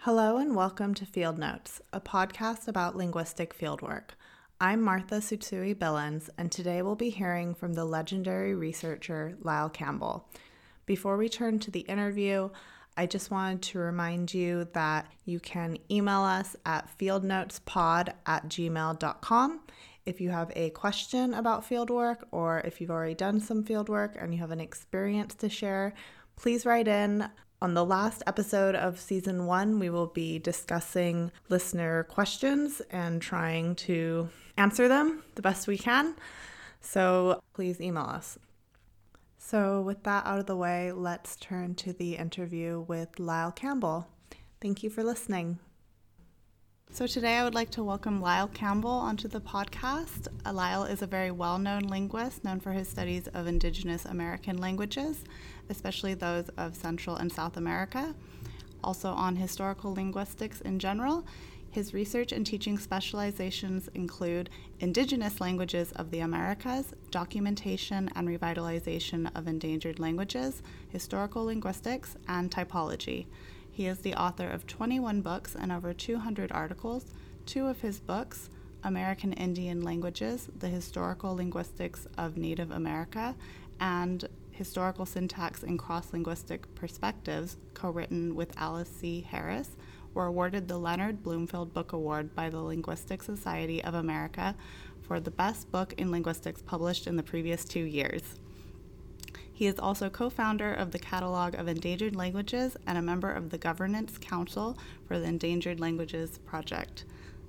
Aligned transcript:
Hello 0.00 0.36
and 0.36 0.54
welcome 0.54 0.92
to 0.94 1.06
Field 1.06 1.38
Notes, 1.38 1.80
a 1.92 2.02
podcast 2.02 2.68
about 2.68 2.96
linguistic 2.96 3.56
fieldwork. 3.58 4.10
I'm 4.62 4.82
Martha 4.82 5.20
Tsutsui 5.20 5.74
Billins, 5.74 6.28
and 6.36 6.52
today 6.52 6.82
we'll 6.82 6.94
be 6.94 7.08
hearing 7.08 7.54
from 7.54 7.72
the 7.72 7.86
legendary 7.86 8.54
researcher 8.54 9.38
Lyle 9.40 9.70
Campbell. 9.70 10.28
Before 10.84 11.16
we 11.16 11.30
turn 11.30 11.60
to 11.60 11.70
the 11.70 11.80
interview, 11.80 12.50
I 12.94 13.06
just 13.06 13.30
wanted 13.30 13.62
to 13.62 13.78
remind 13.78 14.34
you 14.34 14.68
that 14.74 15.06
you 15.24 15.40
can 15.40 15.78
email 15.90 16.20
us 16.20 16.56
at 16.66 16.90
fieldnotespod 16.98 18.12
at 18.26 18.48
gmail.com 18.50 19.60
if 20.04 20.20
you 20.20 20.28
have 20.28 20.52
a 20.54 20.68
question 20.70 21.32
about 21.32 21.66
fieldwork 21.66 22.24
or 22.30 22.60
if 22.60 22.82
you've 22.82 22.90
already 22.90 23.14
done 23.14 23.40
some 23.40 23.64
fieldwork 23.64 24.22
and 24.22 24.34
you 24.34 24.40
have 24.40 24.50
an 24.50 24.60
experience 24.60 25.34
to 25.36 25.48
share, 25.48 25.94
please 26.36 26.66
write 26.66 26.86
in. 26.86 27.30
On 27.62 27.74
the 27.74 27.84
last 27.84 28.22
episode 28.26 28.74
of 28.74 28.98
season 28.98 29.44
one, 29.44 29.78
we 29.78 29.90
will 29.90 30.06
be 30.06 30.38
discussing 30.38 31.30
listener 31.50 32.04
questions 32.04 32.80
and 32.90 33.20
trying 33.20 33.74
to 33.74 34.30
answer 34.56 34.88
them 34.88 35.22
the 35.34 35.42
best 35.42 35.68
we 35.68 35.76
can. 35.76 36.14
So 36.80 37.42
please 37.52 37.78
email 37.78 38.04
us. 38.04 38.38
So, 39.36 39.82
with 39.82 40.04
that 40.04 40.24
out 40.24 40.38
of 40.38 40.46
the 40.46 40.56
way, 40.56 40.92
let's 40.92 41.36
turn 41.36 41.74
to 41.76 41.92
the 41.92 42.16
interview 42.16 42.84
with 42.88 43.18
Lyle 43.18 43.52
Campbell. 43.52 44.08
Thank 44.62 44.82
you 44.82 44.88
for 44.88 45.02
listening. 45.02 45.58
So, 46.92 47.06
today 47.06 47.36
I 47.36 47.44
would 47.44 47.54
like 47.54 47.70
to 47.70 47.84
welcome 47.84 48.20
Lyle 48.20 48.48
Campbell 48.48 48.90
onto 48.90 49.28
the 49.28 49.40
podcast. 49.40 50.28
Uh, 50.46 50.52
Lyle 50.52 50.84
is 50.84 51.02
a 51.02 51.06
very 51.06 51.30
well 51.30 51.58
known 51.58 51.82
linguist, 51.82 52.44
known 52.44 52.60
for 52.60 52.72
his 52.72 52.88
studies 52.88 53.28
of 53.28 53.46
Indigenous 53.46 54.04
American 54.04 54.58
languages, 54.58 55.24
especially 55.70 56.14
those 56.14 56.48
of 56.58 56.74
Central 56.74 57.16
and 57.16 57.32
South 57.32 57.56
America. 57.56 58.14
Also, 58.84 59.08
on 59.10 59.36
historical 59.36 59.94
linguistics 59.94 60.60
in 60.60 60.78
general. 60.78 61.24
His 61.70 61.94
research 61.94 62.32
and 62.32 62.44
teaching 62.44 62.78
specializations 62.78 63.88
include 63.94 64.50
Indigenous 64.80 65.40
languages 65.40 65.92
of 65.92 66.10
the 66.10 66.18
Americas, 66.18 66.94
documentation 67.12 68.10
and 68.16 68.26
revitalization 68.26 69.30
of 69.36 69.46
endangered 69.46 70.00
languages, 70.00 70.62
historical 70.88 71.44
linguistics, 71.44 72.16
and 72.26 72.50
typology. 72.50 73.26
He 73.70 73.86
is 73.86 74.00
the 74.00 74.14
author 74.14 74.48
of 74.48 74.66
21 74.66 75.20
books 75.20 75.54
and 75.54 75.70
over 75.70 75.92
200 75.94 76.50
articles. 76.50 77.06
Two 77.46 77.66
of 77.66 77.80
his 77.80 78.00
books, 78.00 78.50
American 78.82 79.32
Indian 79.34 79.82
Languages, 79.82 80.48
The 80.58 80.68
Historical 80.68 81.36
Linguistics 81.36 82.08
of 82.18 82.36
Native 82.36 82.72
America, 82.72 83.36
and 83.78 84.28
Historical 84.60 85.06
Syntax 85.06 85.62
and 85.62 85.78
Cross 85.78 86.12
Linguistic 86.12 86.74
Perspectives, 86.74 87.56
co 87.72 87.88
written 87.88 88.34
with 88.34 88.52
Alice 88.58 88.90
C. 88.90 89.22
Harris, 89.22 89.70
were 90.12 90.26
awarded 90.26 90.68
the 90.68 90.76
Leonard 90.76 91.22
Bloomfield 91.22 91.72
Book 91.72 91.94
Award 91.94 92.34
by 92.34 92.50
the 92.50 92.60
Linguistic 92.60 93.22
Society 93.22 93.82
of 93.82 93.94
America 93.94 94.54
for 95.00 95.18
the 95.18 95.30
best 95.30 95.72
book 95.72 95.94
in 95.96 96.10
linguistics 96.10 96.60
published 96.60 97.06
in 97.06 97.16
the 97.16 97.22
previous 97.22 97.64
two 97.64 97.84
years. 97.84 98.38
He 99.50 99.64
is 99.64 99.78
also 99.78 100.10
co 100.10 100.28
founder 100.28 100.74
of 100.74 100.90
the 100.90 100.98
Catalog 100.98 101.54
of 101.54 101.66
Endangered 101.66 102.14
Languages 102.14 102.76
and 102.86 102.98
a 102.98 103.02
member 103.02 103.32
of 103.32 103.48
the 103.48 103.56
Governance 103.56 104.18
Council 104.18 104.76
for 105.08 105.18
the 105.18 105.24
Endangered 105.24 105.80
Languages 105.80 106.36
Project. 106.44 107.06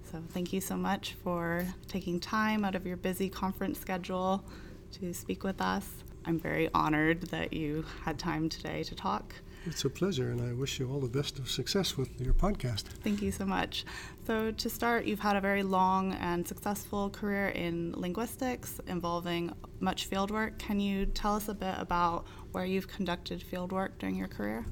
So, 0.10 0.24
thank 0.30 0.54
you 0.54 0.62
so 0.62 0.78
much 0.78 1.18
for 1.22 1.68
taking 1.90 2.22
time 2.22 2.64
out 2.64 2.76
of 2.76 2.88
your 2.88 2.96
busy 2.96 3.28
conference 3.28 3.82
schedule 3.82 4.46
to 4.94 5.14
speak 5.14 5.44
with 5.44 5.60
us. 5.60 6.06
I'm 6.26 6.40
very 6.40 6.70
honored 6.74 7.24
that 7.30 7.54
you 7.54 7.86
had 8.04 8.20
time 8.20 8.50
today 8.50 8.84
to 8.84 8.96
talk. 8.96 9.34
It's 9.66 9.86
a 9.86 9.90
pleasure, 9.90 10.30
and 10.32 10.42
I 10.42 10.54
wish 10.54 10.80
you 10.80 10.90
all 10.90 11.00
the 11.00 11.08
best 11.08 11.38
of 11.38 11.50
success 11.50 11.96
with 11.96 12.20
your 12.20 12.34
podcast. 12.34 12.84
Thank 13.04 13.22
you 13.22 13.32
so 13.32 13.46
much. 13.46 13.86
So, 14.26 14.52
to 14.52 14.70
start, 14.70 15.06
you've 15.06 15.20
had 15.20 15.36
a 15.36 15.42
very 15.42 15.62
long 15.62 16.14
and 16.14 16.48
successful 16.48 17.12
career 17.12 17.50
in 17.50 17.94
linguistics 17.96 18.82
involving 18.88 19.54
much 19.80 20.10
fieldwork. 20.10 20.58
Can 20.58 20.80
you 20.80 21.06
tell 21.06 21.36
us 21.36 21.48
a 21.48 21.54
bit 21.54 21.76
about 21.78 22.26
where 22.54 22.66
you've 22.66 22.88
conducted 22.88 23.44
fieldwork 23.44 23.92
during 24.00 24.16
your 24.16 24.28
career? 24.28 24.66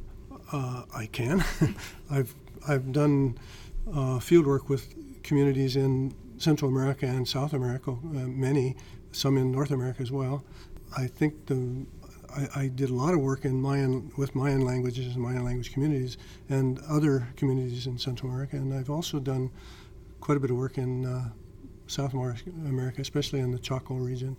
Uh, 0.52 0.86
I 0.96 1.06
can. 1.06 1.44
I've, 2.10 2.34
I've 2.68 2.92
done 2.92 3.38
uh, 3.88 4.18
fieldwork 4.18 4.70
with 4.70 4.94
communities 5.22 5.76
in 5.76 6.16
Central 6.38 6.72
America 6.72 7.06
and 7.06 7.28
South 7.28 7.54
America, 7.54 7.92
uh, 7.92 7.96
many, 8.06 8.76
some 9.12 9.38
in 9.38 9.52
North 9.52 9.72
America 9.72 10.02
as 10.02 10.12
well. 10.12 10.44
I 10.98 11.08
think 11.08 11.46
the 11.48 11.86
I, 12.36 12.62
I, 12.62 12.68
did 12.68 12.90
a 12.90 12.94
lot 12.94 13.14
of 13.14 13.22
work 13.22 13.46
in 13.46 13.60
Mayan 13.60 14.12
with 14.18 14.36
Mayan 14.36 14.62
languages 14.62 15.16
and 15.16 15.24
Mayan 15.24 15.44
language 15.44 15.74
communities 15.74 16.18
and 16.48 16.80
other 16.88 17.28
communities 17.36 17.88
in 17.88 17.98
Central 17.98 18.32
America, 18.32 18.56
and 18.56 18.74
I've 18.74 18.90
also 18.90 19.20
done 19.20 19.50
quite 20.20 20.38
a 20.38 20.40
bit 20.40 20.52
of 20.52 20.58
work 20.58 20.78
in 20.78 21.06
uh, 21.06 21.30
South 21.88 22.14
America, 22.14 23.02
especially 23.02 23.40
in 23.40 23.52
the 23.52 23.60
Chaco 23.60 23.96
region. 23.96 24.38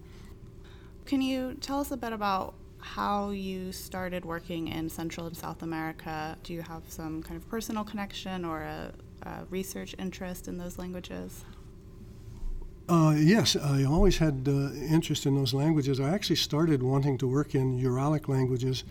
Can 1.04 1.20
you 1.20 1.54
tell 1.54 1.80
us 1.80 1.90
a 1.90 1.96
bit 1.96 2.12
about 2.12 2.54
how 2.78 3.30
you 3.30 3.72
started 3.72 4.24
working 4.24 4.68
in 4.68 4.88
Central 4.88 5.26
and 5.26 5.36
South 5.36 5.62
America? 5.62 6.36
Do 6.44 6.52
you 6.52 6.62
have 6.62 6.82
some 6.88 7.22
kind 7.22 7.36
of 7.36 7.48
personal 7.48 7.84
connection 7.84 8.44
or 8.44 8.62
a, 8.62 8.92
a 9.22 9.44
research 9.50 9.94
interest 9.98 10.48
in 10.48 10.58
those 10.58 10.78
languages? 10.78 11.44
Uh, 12.90 13.14
yes, 13.16 13.54
I 13.54 13.84
always 13.84 14.18
had 14.18 14.48
uh, 14.48 14.72
interest 14.72 15.24
in 15.24 15.36
those 15.36 15.54
languages. 15.54 16.00
I 16.00 16.10
actually 16.10 16.34
started 16.34 16.82
wanting 16.82 17.18
to 17.18 17.28
work 17.28 17.54
in 17.54 17.78
Uralic 17.78 18.26
languages, 18.26 18.82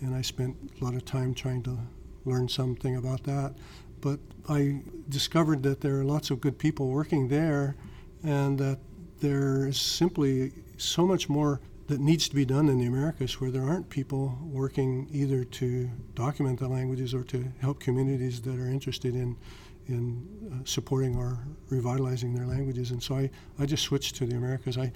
and 0.00 0.14
I 0.14 0.22
spent 0.22 0.56
a 0.80 0.84
lot 0.84 0.94
of 0.94 1.04
time 1.04 1.34
trying 1.34 1.64
to 1.64 1.76
learn 2.24 2.48
something 2.48 2.94
about 2.94 3.24
that. 3.24 3.56
But 4.00 4.20
I 4.48 4.82
discovered 5.08 5.64
that 5.64 5.80
there 5.80 5.98
are 5.98 6.04
lots 6.04 6.30
of 6.30 6.40
good 6.40 6.56
people 6.56 6.86
working 6.90 7.26
there, 7.26 7.74
and 8.22 8.56
that 8.60 8.78
there 9.18 9.66
is 9.66 9.80
simply 9.80 10.52
so 10.76 11.04
much 11.04 11.28
more 11.28 11.60
that 11.88 11.98
needs 11.98 12.28
to 12.28 12.36
be 12.36 12.44
done 12.44 12.68
in 12.68 12.78
the 12.78 12.86
Americas 12.86 13.40
where 13.40 13.50
there 13.50 13.64
aren't 13.64 13.90
people 13.90 14.38
working 14.40 15.08
either 15.10 15.42
to 15.42 15.90
document 16.14 16.60
the 16.60 16.68
languages 16.68 17.12
or 17.12 17.24
to 17.24 17.50
help 17.60 17.80
communities 17.80 18.40
that 18.42 18.56
are 18.56 18.68
interested 18.68 19.16
in 19.16 19.36
in 19.88 20.26
uh, 20.52 20.64
supporting 20.64 21.16
or 21.16 21.38
revitalizing 21.70 22.34
their 22.34 22.46
languages. 22.46 22.90
And 22.90 23.02
so 23.02 23.16
I, 23.16 23.30
I 23.58 23.66
just 23.66 23.82
switched 23.82 24.16
to 24.16 24.26
the 24.26 24.36
Americas. 24.36 24.78
I, 24.78 24.92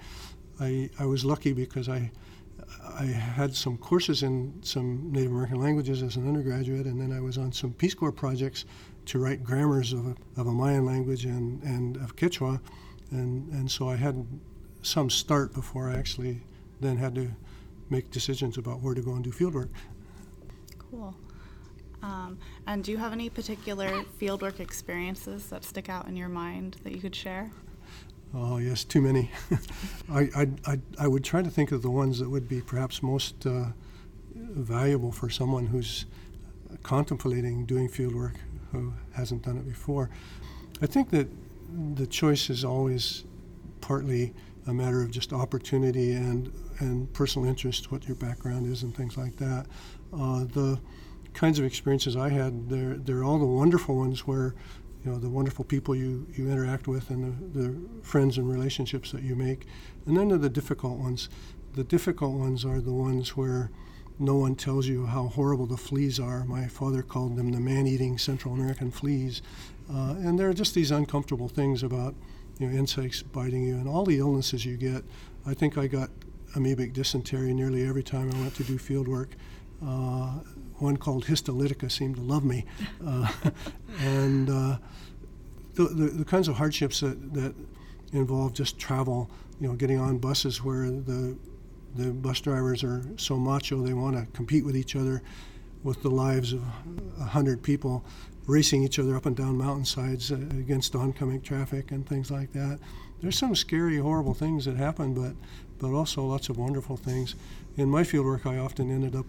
I, 0.59 0.89
I 0.99 1.05
was 1.05 1.25
lucky 1.25 1.53
because 1.53 1.89
I, 1.89 2.11
I 2.99 3.05
had 3.05 3.55
some 3.55 3.77
courses 3.77 4.23
in 4.23 4.53
some 4.61 5.11
Native 5.11 5.31
American 5.31 5.59
languages 5.59 6.03
as 6.03 6.15
an 6.15 6.27
undergraduate, 6.27 6.85
and 6.85 6.99
then 7.01 7.11
I 7.11 7.19
was 7.19 7.37
on 7.37 7.51
some 7.51 7.73
Peace 7.73 7.93
Corps 7.93 8.11
projects 8.11 8.65
to 9.05 9.19
write 9.19 9.43
grammars 9.43 9.93
of 9.93 10.07
a, 10.07 10.15
of 10.37 10.47
a 10.47 10.51
Mayan 10.51 10.85
language 10.85 11.25
and, 11.25 11.61
and 11.63 11.97
of 11.97 12.15
Quechua. 12.15 12.59
And, 13.11 13.49
and 13.51 13.69
so 13.69 13.89
I 13.89 13.95
had 13.95 14.25
some 14.81 15.09
start 15.09 15.53
before 15.53 15.89
I 15.89 15.95
actually 15.95 16.41
then 16.81 16.97
had 16.97 17.15
to 17.15 17.31
make 17.89 18.11
decisions 18.11 18.57
about 18.57 18.81
where 18.81 18.93
to 18.93 19.01
go 19.01 19.13
and 19.13 19.23
do 19.23 19.31
fieldwork. 19.31 19.69
Cool. 20.77 21.15
Um, 22.03 22.37
and 22.67 22.83
do 22.83 22.91
you 22.91 22.97
have 22.97 23.13
any 23.13 23.29
particular 23.29 24.03
fieldwork 24.19 24.59
experiences 24.59 25.47
that 25.47 25.63
stick 25.63 25.89
out 25.89 26.07
in 26.07 26.17
your 26.17 26.27
mind 26.27 26.75
that 26.83 26.91
you 26.91 26.99
could 26.99 27.15
share? 27.15 27.49
Oh, 28.35 28.57
yes, 28.57 28.83
too 28.83 29.01
many. 29.01 29.31
I, 30.11 30.29
I, 30.35 30.47
I, 30.65 30.79
I, 30.99 31.07
would 31.07 31.23
try 31.23 31.41
to 31.41 31.49
think 31.49 31.71
of 31.71 31.81
the 31.81 31.89
ones 31.89 32.19
that 32.19 32.29
would 32.29 32.49
be 32.49 32.61
perhaps 32.61 33.01
most 33.01 33.45
uh, 33.45 33.67
valuable 34.35 35.11
for 35.11 35.29
someone 35.29 35.67
who's 35.67 36.05
contemplating 36.81 37.65
doing 37.65 37.87
fieldwork 37.87 38.35
who 38.71 38.91
hasn't 39.13 39.43
done 39.43 39.57
it 39.57 39.67
before. 39.67 40.09
I 40.81 40.87
think 40.87 41.09
that 41.11 41.27
the 41.95 42.07
choice 42.07 42.49
is 42.49 42.65
always 42.65 43.23
partly 43.79 44.33
a 44.67 44.73
matter 44.73 45.01
of 45.01 45.11
just 45.11 45.31
opportunity 45.31 46.13
and, 46.13 46.51
and 46.79 47.11
personal 47.13 47.47
interest, 47.47 47.91
what 47.91 48.07
your 48.07 48.15
background 48.15 48.65
is, 48.65 48.83
and 48.83 48.95
things 48.95 49.15
like 49.15 49.35
that. 49.37 49.67
Uh, 50.11 50.45
the 50.45 50.79
kinds 51.33 51.59
of 51.59 51.65
experiences 51.65 52.15
I 52.15 52.29
had, 52.29 52.69
they're, 52.69 52.95
they're 52.95 53.23
all 53.23 53.39
the 53.39 53.45
wonderful 53.45 53.95
ones 53.95 54.27
where, 54.27 54.55
you 55.03 55.11
know, 55.11 55.17
the 55.17 55.29
wonderful 55.29 55.65
people 55.65 55.95
you, 55.95 56.27
you 56.33 56.49
interact 56.49 56.87
with 56.87 57.09
and 57.09 57.53
the, 57.53 57.59
the 57.59 57.75
friends 58.01 58.37
and 58.37 58.49
relationships 58.49 59.11
that 59.11 59.23
you 59.23 59.35
make. 59.35 59.65
And 60.05 60.15
then 60.15 60.29
the 60.29 60.49
difficult 60.49 60.97
ones. 60.99 61.29
The 61.73 61.83
difficult 61.83 62.33
ones 62.33 62.63
are 62.65 62.79
the 62.79 62.93
ones 62.93 63.35
where 63.35 63.71
no 64.19 64.35
one 64.35 64.55
tells 64.55 64.87
you 64.87 65.05
how 65.07 65.27
horrible 65.27 65.65
the 65.65 65.77
fleas 65.77 66.19
are. 66.19 66.45
My 66.45 66.67
father 66.67 67.01
called 67.01 67.35
them 67.35 67.51
the 67.51 67.59
man 67.59 67.87
eating 67.87 68.17
Central 68.17 68.53
American 68.53 68.91
fleas. 68.91 69.41
Uh, 69.91 70.15
and 70.19 70.39
there 70.39 70.49
are 70.49 70.53
just 70.53 70.75
these 70.75 70.91
uncomfortable 70.91 71.47
things 71.49 71.83
about 71.83 72.15
you 72.59 72.67
know, 72.67 72.77
insects 72.77 73.23
biting 73.23 73.63
you 73.63 73.75
and 73.75 73.87
all 73.87 74.05
the 74.05 74.19
illnesses 74.19 74.65
you 74.65 74.77
get. 74.77 75.03
I 75.45 75.53
think 75.53 75.77
I 75.77 75.87
got 75.87 76.09
amoebic 76.55 76.93
dysentery 76.93 77.53
nearly 77.53 77.85
every 77.87 78.03
time 78.03 78.31
I 78.31 78.39
went 78.39 78.55
to 78.55 78.63
do 78.63 78.77
field 78.77 79.07
work. 79.07 79.35
Uh, 79.85 80.39
one 80.83 80.97
called 80.97 81.25
Histolytica 81.25 81.91
seemed 81.91 82.15
to 82.17 82.21
love 82.21 82.43
me. 82.43 82.65
Uh, 83.05 83.31
and 83.99 84.49
uh, 84.49 84.77
the, 85.75 85.83
the, 85.85 86.05
the, 86.05 86.25
kinds 86.25 86.47
of 86.47 86.55
hardships 86.55 86.99
that, 86.99 87.33
that 87.33 87.55
involve 88.11 88.53
just 88.53 88.77
travel, 88.77 89.29
you 89.59 89.67
know, 89.67 89.73
getting 89.73 89.99
on 89.99 90.17
buses 90.19 90.63
where 90.63 90.91
the, 90.91 91.35
the 91.95 92.11
bus 92.11 92.41
drivers 92.41 92.83
are 92.83 93.03
so 93.17 93.37
macho 93.37 93.81
they 93.81 93.93
want 93.93 94.15
to 94.15 94.31
compete 94.33 94.65
with 94.65 94.77
each 94.77 94.95
other 94.95 95.23
with 95.83 96.01
the 96.03 96.09
lives 96.09 96.53
of 96.53 96.61
100 96.61 97.63
people 97.63 98.05
racing 98.45 98.83
each 98.83 98.99
other 98.99 99.15
up 99.15 99.25
and 99.25 99.35
down 99.35 99.57
mountainsides 99.57 100.31
uh, 100.31 100.35
against 100.35 100.95
oncoming 100.95 101.41
traffic 101.41 101.91
and 101.91 102.07
things 102.07 102.29
like 102.29 102.51
that. 102.53 102.79
There's 103.21 103.37
some 103.37 103.55
scary, 103.55 103.97
horrible 103.97 104.33
things 104.33 104.65
that 104.65 104.75
happen, 104.75 105.13
but 105.13 105.33
but 105.79 105.93
also 105.93 106.23
lots 106.23 106.47
of 106.47 106.57
wonderful 106.57 106.95
things. 106.95 107.35
In 107.75 107.89
my 107.89 108.05
field 108.05 108.25
work, 108.25 108.45
I 108.45 108.57
often 108.57 108.89
ended 108.89 109.17
up, 109.17 109.25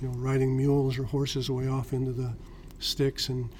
you 0.00 0.08
know, 0.08 0.14
riding 0.14 0.56
mules 0.56 0.98
or 0.98 1.04
horses 1.04 1.48
away 1.48 1.68
off 1.68 1.92
into 1.92 2.12
the 2.12 2.32
sticks 2.78 3.28
and, 3.28 3.50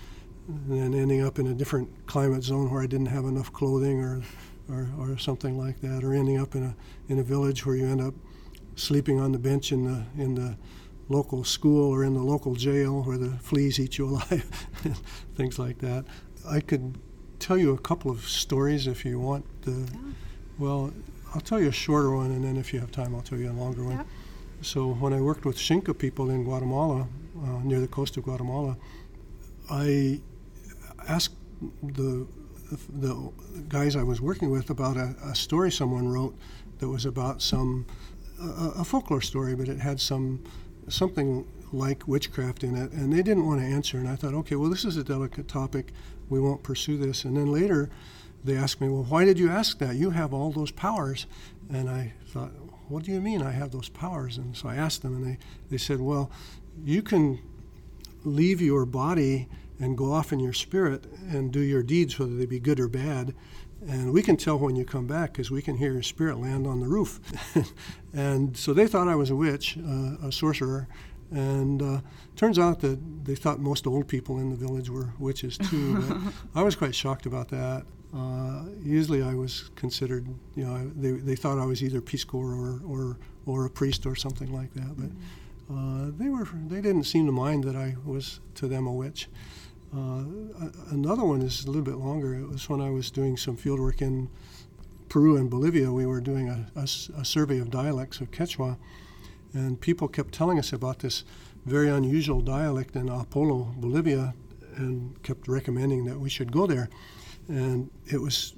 and 0.48 0.70
then 0.70 0.94
ending 0.94 1.22
up 1.22 1.38
in 1.38 1.48
a 1.48 1.54
different 1.54 1.88
climate 2.06 2.42
zone 2.42 2.70
where 2.70 2.82
I 2.82 2.86
didn't 2.86 3.06
have 3.06 3.24
enough 3.24 3.52
clothing 3.52 4.00
or, 4.00 4.22
or, 4.70 4.88
or 4.98 5.18
something 5.18 5.58
like 5.58 5.80
that, 5.80 6.04
or 6.04 6.14
ending 6.14 6.40
up 6.40 6.54
in 6.54 6.64
a 6.64 6.76
in 7.08 7.18
a 7.18 7.22
village 7.22 7.66
where 7.66 7.76
you 7.76 7.86
end 7.86 8.00
up 8.00 8.14
sleeping 8.76 9.18
on 9.18 9.32
the 9.32 9.38
bench 9.38 9.72
in 9.72 9.84
the 9.84 10.22
in 10.22 10.34
the 10.34 10.56
local 11.08 11.42
school 11.42 11.90
or 11.90 12.04
in 12.04 12.14
the 12.14 12.22
local 12.22 12.54
jail 12.54 13.02
where 13.02 13.16
the 13.16 13.30
fleas 13.38 13.80
eat 13.80 13.98
you 13.98 14.06
alive, 14.08 14.66
things 15.34 15.58
like 15.58 15.78
that. 15.78 16.04
I 16.46 16.60
could 16.60 16.98
tell 17.38 17.56
you 17.56 17.72
a 17.72 17.78
couple 17.78 18.10
of 18.10 18.28
stories 18.28 18.86
if 18.86 19.04
you 19.04 19.18
want. 19.18 19.44
The, 19.62 19.70
yeah. 19.70 19.98
Well, 20.58 20.92
I'll 21.34 21.40
tell 21.40 21.60
you 21.60 21.68
a 21.68 21.72
shorter 21.72 22.14
one, 22.14 22.30
and 22.30 22.44
then 22.44 22.56
if 22.56 22.72
you 22.72 22.80
have 22.80 22.90
time, 22.90 23.14
I'll 23.14 23.22
tell 23.22 23.38
you 23.38 23.50
a 23.50 23.52
longer 23.52 23.84
one. 23.84 23.96
Yeah. 23.96 24.04
So 24.60 24.88
when 24.94 25.12
I 25.12 25.20
worked 25.20 25.44
with 25.44 25.56
Xinca 25.56 25.96
people 25.96 26.30
in 26.30 26.44
Guatemala, 26.44 27.06
uh, 27.42 27.60
near 27.62 27.80
the 27.80 27.88
coast 27.88 28.16
of 28.16 28.24
Guatemala, 28.24 28.76
I 29.70 30.20
asked 31.06 31.34
the 31.82 32.26
the 32.90 33.32
guys 33.68 33.96
I 33.96 34.02
was 34.02 34.20
working 34.20 34.50
with 34.50 34.68
about 34.68 34.96
a, 34.98 35.14
a 35.24 35.34
story 35.34 35.70
someone 35.70 36.06
wrote 36.08 36.36
that 36.80 36.88
was 36.88 37.06
about 37.06 37.40
some 37.40 37.86
a, 38.40 38.80
a 38.80 38.84
folklore 38.84 39.20
story, 39.20 39.54
but 39.54 39.68
it 39.68 39.78
had 39.78 40.00
some 40.00 40.42
something 40.88 41.46
like 41.72 42.08
witchcraft 42.08 42.64
in 42.64 42.76
it, 42.76 42.92
and 42.92 43.12
they 43.12 43.22
didn't 43.22 43.46
want 43.46 43.60
to 43.60 43.66
answer. 43.66 43.98
And 43.98 44.08
I 44.08 44.16
thought, 44.16 44.34
okay, 44.34 44.56
well, 44.56 44.70
this 44.70 44.84
is 44.84 44.96
a 44.96 45.04
delicate 45.04 45.48
topic. 45.48 45.92
We 46.28 46.40
won't 46.40 46.62
pursue 46.62 46.96
this. 46.96 47.24
And 47.24 47.36
then 47.36 47.52
later, 47.52 47.90
they 48.44 48.56
asked 48.56 48.80
me, 48.80 48.88
well, 48.88 49.04
why 49.04 49.24
did 49.24 49.38
you 49.38 49.50
ask 49.50 49.78
that? 49.78 49.96
You 49.96 50.10
have 50.10 50.32
all 50.32 50.50
those 50.50 50.70
powers. 50.70 51.26
And 51.70 51.90
I 51.90 52.14
thought, 52.28 52.52
what 52.88 53.04
do 53.04 53.12
you 53.12 53.20
mean 53.20 53.42
I 53.42 53.52
have 53.52 53.70
those 53.70 53.88
powers? 53.88 54.38
And 54.38 54.56
so 54.56 54.68
I 54.68 54.76
asked 54.76 55.02
them, 55.02 55.16
and 55.16 55.26
they, 55.26 55.38
they 55.70 55.78
said, 55.78 56.00
well, 56.00 56.30
you 56.84 57.02
can 57.02 57.40
leave 58.24 58.60
your 58.60 58.84
body 58.86 59.48
and 59.80 59.96
go 59.96 60.12
off 60.12 60.32
in 60.32 60.40
your 60.40 60.52
spirit 60.52 61.04
and 61.30 61.52
do 61.52 61.60
your 61.60 61.82
deeds, 61.82 62.18
whether 62.18 62.34
they 62.34 62.46
be 62.46 62.58
good 62.58 62.80
or 62.80 62.88
bad. 62.88 63.34
And 63.86 64.12
we 64.12 64.22
can 64.22 64.36
tell 64.36 64.58
when 64.58 64.74
you 64.74 64.84
come 64.84 65.06
back 65.06 65.32
because 65.32 65.50
we 65.50 65.62
can 65.62 65.76
hear 65.76 65.92
your 65.92 66.02
spirit 66.02 66.38
land 66.38 66.66
on 66.66 66.80
the 66.80 66.88
roof. 66.88 67.20
and 68.12 68.56
so 68.56 68.72
they 68.72 68.88
thought 68.88 69.06
I 69.06 69.14
was 69.14 69.30
a 69.30 69.36
witch, 69.36 69.78
uh, 69.78 70.26
a 70.26 70.32
sorcerer. 70.32 70.88
And 71.30 71.82
uh, 71.82 72.00
turns 72.34 72.58
out 72.58 72.80
that 72.80 73.24
they 73.24 73.34
thought 73.34 73.60
most 73.60 73.86
old 73.86 74.08
people 74.08 74.38
in 74.38 74.50
the 74.50 74.56
village 74.56 74.90
were 74.90 75.12
witches 75.18 75.58
too. 75.58 76.32
I 76.54 76.62
was 76.62 76.74
quite 76.74 76.94
shocked 76.94 77.26
about 77.26 77.48
that. 77.50 77.84
Uh, 78.14 78.64
usually 78.82 79.22
I 79.22 79.34
was 79.34 79.70
considered, 79.76 80.26
you 80.56 80.64
know, 80.64 80.90
they, 80.96 81.12
they 81.12 81.36
thought 81.36 81.58
I 81.58 81.66
was 81.66 81.82
either 81.82 82.00
Peace 82.00 82.24
Corps 82.24 82.54
or, 82.54 82.80
or, 82.86 83.18
or 83.46 83.66
a 83.66 83.70
priest 83.70 84.06
or 84.06 84.16
something 84.16 84.52
like 84.52 84.72
that. 84.74 84.96
But 84.96 85.74
uh, 85.74 86.10
they, 86.16 86.28
were, 86.28 86.48
they 86.68 86.80
didn't 86.80 87.04
seem 87.04 87.26
to 87.26 87.32
mind 87.32 87.64
that 87.64 87.76
I 87.76 87.96
was 88.04 88.40
to 88.54 88.66
them 88.66 88.86
a 88.86 88.92
witch. 88.92 89.28
Uh, 89.94 90.24
another 90.90 91.24
one 91.24 91.42
is 91.42 91.64
a 91.64 91.66
little 91.66 91.82
bit 91.82 91.96
longer. 91.96 92.34
It 92.34 92.48
was 92.48 92.68
when 92.68 92.80
I 92.80 92.90
was 92.90 93.10
doing 93.10 93.36
some 93.36 93.56
field 93.56 93.80
work 93.80 94.00
in 94.02 94.28
Peru 95.08 95.36
and 95.36 95.50
Bolivia. 95.50 95.92
We 95.92 96.06
were 96.06 96.20
doing 96.20 96.48
a, 96.48 96.66
a, 96.76 96.82
a, 96.82 97.24
survey 97.24 97.58
of 97.58 97.70
dialects 97.70 98.20
of 98.20 98.30
Quechua, 98.30 98.76
and 99.54 99.80
people 99.80 100.06
kept 100.08 100.32
telling 100.32 100.58
us 100.58 100.72
about 100.72 100.98
this 100.98 101.24
very 101.64 101.88
unusual 101.88 102.42
dialect 102.42 102.96
in 102.96 103.08
Apolo, 103.08 103.74
Bolivia, 103.76 104.34
and 104.76 105.22
kept 105.22 105.48
recommending 105.48 106.04
that 106.04 106.20
we 106.20 106.28
should 106.28 106.52
go 106.52 106.66
there. 106.66 106.88
And 107.48 107.90
it 108.06 108.20
was, 108.20 108.54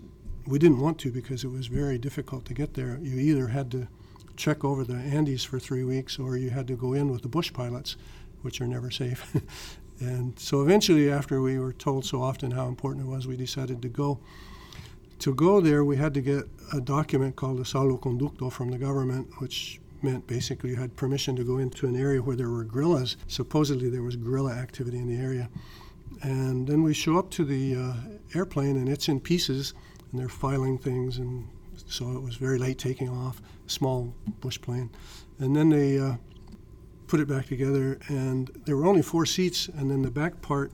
we 0.46 0.58
didn't 0.58 0.80
want 0.80 0.98
to 1.00 1.10
because 1.10 1.44
it 1.44 1.48
was 1.48 1.68
very 1.68 1.98
difficult 1.98 2.44
to 2.46 2.54
get 2.54 2.74
there. 2.74 2.98
You 3.02 3.18
either 3.18 3.48
had 3.48 3.70
to 3.72 3.88
check 4.36 4.64
over 4.64 4.84
the 4.84 4.94
Andes 4.94 5.44
for 5.44 5.58
three 5.58 5.84
weeks 5.84 6.18
or 6.18 6.36
you 6.36 6.50
had 6.50 6.66
to 6.68 6.76
go 6.76 6.92
in 6.92 7.10
with 7.10 7.22
the 7.22 7.28
bush 7.28 7.52
pilots, 7.52 7.96
which 8.42 8.60
are 8.60 8.66
never 8.66 8.90
safe. 8.90 9.34
And 10.00 10.38
so 10.38 10.62
eventually, 10.62 11.10
after 11.10 11.42
we 11.42 11.58
were 11.58 11.74
told 11.74 12.06
so 12.06 12.22
often 12.22 12.52
how 12.52 12.68
important 12.68 13.06
it 13.06 13.10
was, 13.10 13.26
we 13.26 13.36
decided 13.36 13.82
to 13.82 13.88
go. 13.88 14.18
To 15.20 15.34
go 15.34 15.60
there, 15.60 15.84
we 15.84 15.98
had 15.98 16.14
to 16.14 16.22
get 16.22 16.44
a 16.72 16.80
document 16.80 17.36
called 17.36 17.60
a 17.60 17.64
salvoconducto 17.64 18.50
from 18.50 18.70
the 18.70 18.78
government, 18.78 19.28
which 19.38 19.78
meant 20.00 20.26
basically 20.26 20.70
you 20.70 20.76
had 20.76 20.96
permission 20.96 21.36
to 21.36 21.44
go 21.44 21.58
into 21.58 21.86
an 21.86 21.94
area 21.94 22.22
where 22.22 22.36
there 22.36 22.48
were 22.48 22.64
guerrillas. 22.64 23.18
Supposedly, 23.26 23.90
there 23.90 24.02
was 24.02 24.16
guerrilla 24.16 24.52
activity 24.52 24.96
in 24.96 25.06
the 25.06 25.22
area. 25.22 25.50
And 26.22 26.66
then 26.66 26.82
we 26.82 26.94
show 26.94 27.18
up 27.18 27.30
to 27.32 27.44
the 27.44 27.76
uh, 27.76 27.94
airplane, 28.34 28.76
and 28.76 28.88
it's 28.88 29.08
in 29.08 29.20
pieces, 29.20 29.74
and 30.10 30.20
they're 30.20 30.28
filing 30.28 30.78
things, 30.78 31.18
and 31.18 31.48
so 31.86 32.12
it 32.12 32.22
was 32.22 32.36
very 32.36 32.58
late 32.58 32.78
taking 32.78 33.08
off, 33.08 33.40
small 33.66 34.14
bush 34.40 34.60
plane. 34.60 34.90
And 35.38 35.56
then 35.56 35.70
they 35.70 35.98
uh, 35.98 36.16
put 37.06 37.20
it 37.20 37.28
back 37.28 37.46
together, 37.46 37.98
and 38.08 38.50
there 38.66 38.76
were 38.76 38.86
only 38.86 39.02
four 39.02 39.24
seats, 39.26 39.68
and 39.68 39.90
then 39.90 40.02
the 40.02 40.10
back 40.10 40.42
part 40.42 40.72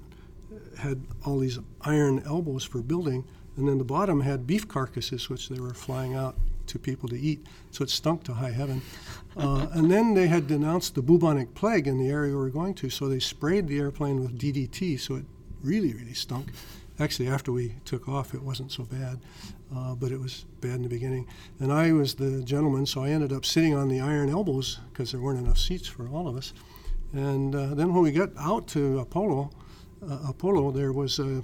had 0.79 1.03
all 1.25 1.39
these 1.39 1.59
iron 1.83 2.23
elbows 2.27 2.65
for 2.65 2.83
building, 2.83 3.25
and 3.57 3.69
then 3.69 3.79
the 3.79 3.85
bottom 3.85 4.21
had 4.21 4.47
beef 4.47 4.67
carcasses, 4.69 5.31
which 5.31 5.49
they 5.49 5.61
were 5.61 5.75
flying 5.75 6.15
out 6.15 6.37
to 6.69 6.79
people 6.79 7.09
to 7.09 7.19
eat. 7.19 7.47
So 7.71 7.85
it 7.85 7.91
stunk 7.91 8.25
to 8.25 8.35
high 8.35 8.51
heaven. 8.51 8.83
Uh, 9.37 9.67
and 9.73 9.91
then 9.91 10.15
they 10.15 10.29
had 10.29 10.47
denounced 10.47 10.95
the 10.95 11.03
bubonic 11.03 11.55
plague 11.55 11.87
in 11.87 11.99
the 11.99 12.09
area 12.09 12.33
we 12.33 12.39
were 12.39 12.51
going 12.51 12.75
to, 12.75 12.89
so 12.89 13.09
they 13.09 13.19
sprayed 13.19 13.69
the 13.69 13.79
airplane 13.79 14.21
with 14.21 14.39
DDT, 14.39 14.99
so 14.99 15.17
it 15.17 15.25
really, 15.63 15.93
really 15.93 16.15
stunk. 16.15 16.49
Actually, 16.99 17.29
after 17.29 17.53
we 17.53 17.75
took 17.85 18.09
off, 18.09 18.33
it 18.33 18.43
wasn't 18.43 18.73
so 18.73 18.85
bad, 18.85 19.21
uh, 19.75 19.95
but 19.95 20.11
it 20.11 20.19
was 20.19 20.47
bad 20.63 20.77
in 20.77 20.83
the 20.83 20.89
beginning. 20.89 21.27
And 21.61 21.71
I 21.71 21.93
was 21.93 22.15
the 22.15 22.43
gentleman, 22.43 22.87
so 22.87 23.03
I 23.03 23.11
ended 23.11 23.33
up 23.33 23.45
sitting 23.45 23.75
on 23.75 23.89
the 23.89 24.01
iron 24.01 24.31
elbows 24.31 24.79
because 24.91 25.13
there 25.13 25.21
weren't 25.21 25.39
enough 25.39 25.59
seats 25.59 25.87
for 25.87 26.09
all 26.09 26.27
of 26.27 26.37
us. 26.37 26.55
And 27.13 27.55
uh, 27.55 27.75
then 27.75 27.93
when 27.93 28.03
we 28.03 28.13
got 28.13 28.31
out 28.39 28.67
to 28.69 29.05
Apolo, 29.05 29.53
uh, 30.03 30.33
Apolo, 30.33 30.75
there 30.75 30.93
was 30.93 31.21
uh, 31.21 31.43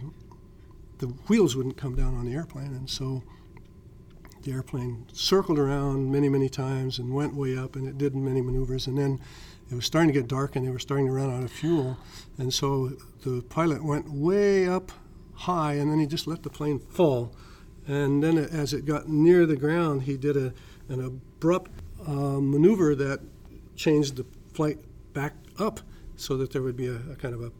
the 0.99 1.07
wheels 1.29 1.57
wouldn't 1.57 1.76
come 1.76 1.95
down 1.95 2.14
on 2.14 2.25
the 2.25 2.33
airplane, 2.33 2.75
and 2.75 2.88
so 2.88 3.23
the 4.42 4.52
airplane 4.52 5.06
circled 5.12 5.58
around 5.58 6.11
many, 6.11 6.28
many 6.28 6.49
times 6.49 6.99
and 6.99 7.14
went 7.14 7.34
way 7.34 7.56
up, 7.56 7.76
and 7.76 7.87
it 7.87 7.99
did 7.99 8.14
many 8.14 8.40
maneuvers, 8.40 8.87
and 8.87 8.99
then 8.99 9.20
it 9.70 9.75
was 9.75 9.87
starting 9.87 10.12
to 10.12 10.18
get 10.18 10.28
dark, 10.28 10.56
and 10.56 10.66
they 10.66 10.70
were 10.70 10.78
starting 10.78 11.06
to 11.06 11.12
run 11.12 11.30
out 11.30 11.42
of 11.42 11.50
fuel, 11.50 11.96
and 12.38 12.52
so 12.52 12.92
the 13.25 13.42
pilot 13.49 13.84
went 13.84 14.11
way 14.11 14.66
up 14.68 14.92
high, 15.34 15.75
and 15.75 15.90
then 15.90 15.99
he 15.99 16.06
just 16.06 16.26
let 16.26 16.42
the 16.42 16.50
plane 16.50 16.78
fall. 16.78 17.34
And 17.87 18.22
then, 18.22 18.38
as 18.38 18.72
it 18.72 18.84
got 18.84 19.08
near 19.08 19.44
the 19.44 19.56
ground, 19.56 20.02
he 20.02 20.16
did 20.16 20.37
a, 20.37 20.52
an 20.88 21.04
abrupt 21.04 21.70
uh, 22.06 22.38
maneuver 22.40 22.94
that 22.94 23.20
changed 23.75 24.16
the 24.16 24.26
flight 24.54 24.78
back 25.14 25.34
up 25.58 25.80
so 26.16 26.37
that 26.37 26.52
there 26.52 26.62
would 26.62 26.76
be 26.76 26.87
a, 26.87 26.96
a 27.11 27.16
kind 27.16 27.34
of 27.34 27.42
a 27.42 27.50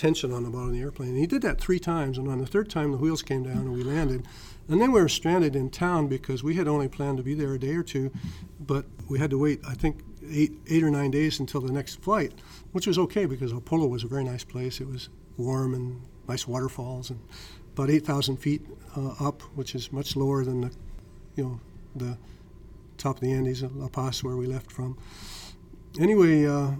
tension 0.00 0.32
on 0.32 0.44
the 0.44 0.50
bottom 0.50 0.68
of 0.68 0.72
the 0.72 0.80
airplane. 0.80 1.10
And 1.10 1.18
he 1.18 1.26
did 1.26 1.42
that 1.42 1.60
three 1.60 1.78
times, 1.78 2.16
and 2.16 2.26
on 2.26 2.38
the 2.38 2.46
third 2.46 2.70
time, 2.70 2.90
the 2.90 2.96
wheels 2.96 3.22
came 3.22 3.42
down 3.42 3.58
and 3.58 3.72
we 3.72 3.82
landed. 3.82 4.26
And 4.66 4.80
then 4.80 4.92
we 4.92 5.00
were 5.00 5.10
stranded 5.10 5.54
in 5.54 5.68
town 5.68 6.08
because 6.08 6.42
we 6.42 6.54
had 6.54 6.66
only 6.66 6.88
planned 6.88 7.18
to 7.18 7.22
be 7.22 7.34
there 7.34 7.52
a 7.52 7.58
day 7.58 7.74
or 7.74 7.82
two, 7.82 8.10
but 8.58 8.86
we 9.10 9.18
had 9.18 9.28
to 9.30 9.38
wait, 9.38 9.60
I 9.68 9.74
think, 9.74 10.02
eight, 10.30 10.52
eight 10.68 10.82
or 10.82 10.90
nine 10.90 11.10
days 11.10 11.38
until 11.38 11.60
the 11.60 11.72
next 11.72 12.00
flight, 12.00 12.32
which 12.72 12.86
was 12.86 12.98
okay 12.98 13.26
because 13.26 13.52
Apolo 13.52 13.90
was 13.90 14.02
a 14.02 14.06
very 14.06 14.24
nice 14.24 14.42
place. 14.42 14.80
It 14.80 14.88
was 14.88 15.10
warm 15.36 15.74
and 15.74 16.00
nice 16.26 16.48
waterfalls, 16.48 17.10
and 17.10 17.20
about 17.74 17.90
8,000 17.90 18.38
feet 18.38 18.62
uh, 18.96 19.14
up, 19.20 19.42
which 19.54 19.74
is 19.74 19.92
much 19.92 20.16
lower 20.16 20.44
than 20.44 20.62
the, 20.62 20.70
you 21.36 21.44
know, 21.44 21.60
the 21.94 22.16
top 22.96 23.16
of 23.16 23.20
the 23.20 23.32
Andes, 23.32 23.62
La 23.62 23.88
Paz, 23.88 24.24
where 24.24 24.36
we 24.36 24.46
left 24.46 24.72
from. 24.72 24.96
Anyway, 25.98 26.46
uh, 26.46 26.70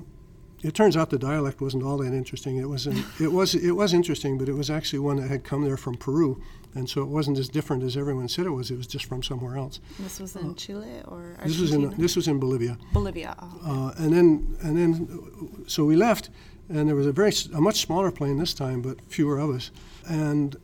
it 0.62 0.75
turns 0.75 0.97
out 0.97 1.11
the 1.11 1.19
dialect 1.19 1.61
wasn't 1.61 1.83
all 1.83 1.99
that 1.99 2.12
interesting. 2.12 2.59
It 2.59 2.69
was 2.69 2.87
an, 2.87 3.02
it 3.19 3.33
was 3.33 3.55
it 3.55 3.73
was 3.73 3.95
interesting, 3.95 4.37
but 4.37 4.49
it 4.49 4.52
was 4.52 4.71
actually 4.71 4.99
one 4.99 5.17
that 5.17 5.29
had 5.29 5.43
come 5.43 5.64
there 5.64 5.76
from 5.76 5.97
Peru, 5.97 6.43
and 6.75 6.88
so 6.88 7.02
it 7.02 7.09
wasn't 7.09 7.38
as 7.38 7.49
different 7.49 7.83
as 7.83 7.97
everyone 7.97 8.29
said 8.29 8.47
it 8.47 8.50
was. 8.50 8.71
It 8.71 8.76
was 8.76 8.87
just 8.87 9.07
from 9.07 9.23
somewhere 9.23 9.57
else. 9.57 9.81
This 9.99 10.21
was 10.21 10.37
in 10.37 10.50
uh, 10.50 10.55
Chile 10.55 11.02
or 11.07 11.37
Argentina? 11.38 11.49
This 11.49 11.61
was 11.61 11.73
in 11.73 11.90
this 11.97 12.17
was 12.17 12.29
in 12.29 12.38
Bolivia. 12.38 12.76
Bolivia. 12.93 13.35
Oh, 13.40 13.88
uh, 13.88 14.02
and 14.02 14.12
then 14.12 14.57
and 14.62 14.76
then 14.76 15.64
so 15.67 15.85
we 15.85 15.97
left, 15.97 16.29
and 16.69 16.88
there 16.88 16.97
was 16.97 17.07
a 17.07 17.12
very 17.12 17.33
a 17.55 17.61
much 17.61 17.81
smaller 17.81 18.11
plane 18.11 18.37
this 18.37 18.52
time, 18.52 18.83
but 18.83 19.00
fewer 19.09 19.38
of 19.38 19.50
us. 19.50 19.71
And 20.07 20.57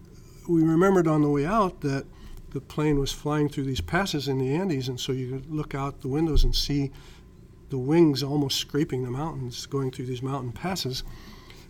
we 0.49 0.63
remembered 0.63 1.09
on 1.09 1.23
the 1.23 1.31
way 1.31 1.47
out 1.47 1.81
that 1.81 2.05
the 2.51 2.61
plane 2.61 2.99
was 2.99 3.13
flying 3.13 3.49
through 3.49 3.65
these 3.65 3.81
passes 3.81 4.29
in 4.29 4.39
the 4.39 4.55
Andes, 4.55 4.89
and 4.89 5.01
so 5.01 5.13
you 5.13 5.31
could 5.31 5.51
look 5.51 5.75
out 5.75 6.03
the 6.03 6.09
windows 6.09 6.45
and 6.45 6.55
see 6.55 6.91
the 7.71 7.79
wings 7.79 8.23
almost 8.23 8.59
scraping 8.59 9.03
the 9.03 9.11
mountains 9.11 9.67
going 9.67 9.91
through 9.91 10.07
these 10.07 10.23
mountain 10.23 10.53
passes. 10.53 11.03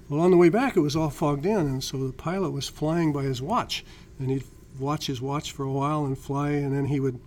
Well, 0.08 0.20
on 0.20 0.30
the 0.30 0.36
way 0.36 0.48
back, 0.48 0.76
it 0.76 0.80
was 0.80 0.94
all 0.94 1.10
fogged 1.10 1.46
in, 1.46 1.58
and 1.58 1.82
so 1.82 1.98
the 1.98 2.12
pilot 2.12 2.50
was 2.50 2.68
flying 2.68 3.12
by 3.12 3.24
his 3.24 3.42
watch, 3.42 3.84
and 4.18 4.30
he'd 4.30 4.44
watch 4.78 5.06
his 5.06 5.20
watch 5.20 5.52
for 5.52 5.64
a 5.64 5.72
while 5.72 6.04
and 6.04 6.16
fly, 6.16 6.50
and 6.50 6.74
then 6.74 6.86
he 6.86 7.00
would 7.00 7.18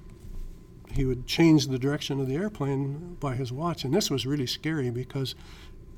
he 0.91 1.05
would 1.05 1.27
change 1.27 1.67
the 1.67 1.77
direction 1.77 2.19
of 2.19 2.27
the 2.27 2.35
airplane 2.35 3.15
by 3.19 3.35
his 3.35 3.51
watch. 3.51 3.83
And 3.83 3.93
this 3.93 4.09
was 4.09 4.25
really 4.25 4.47
scary 4.47 4.89
because 4.89 5.35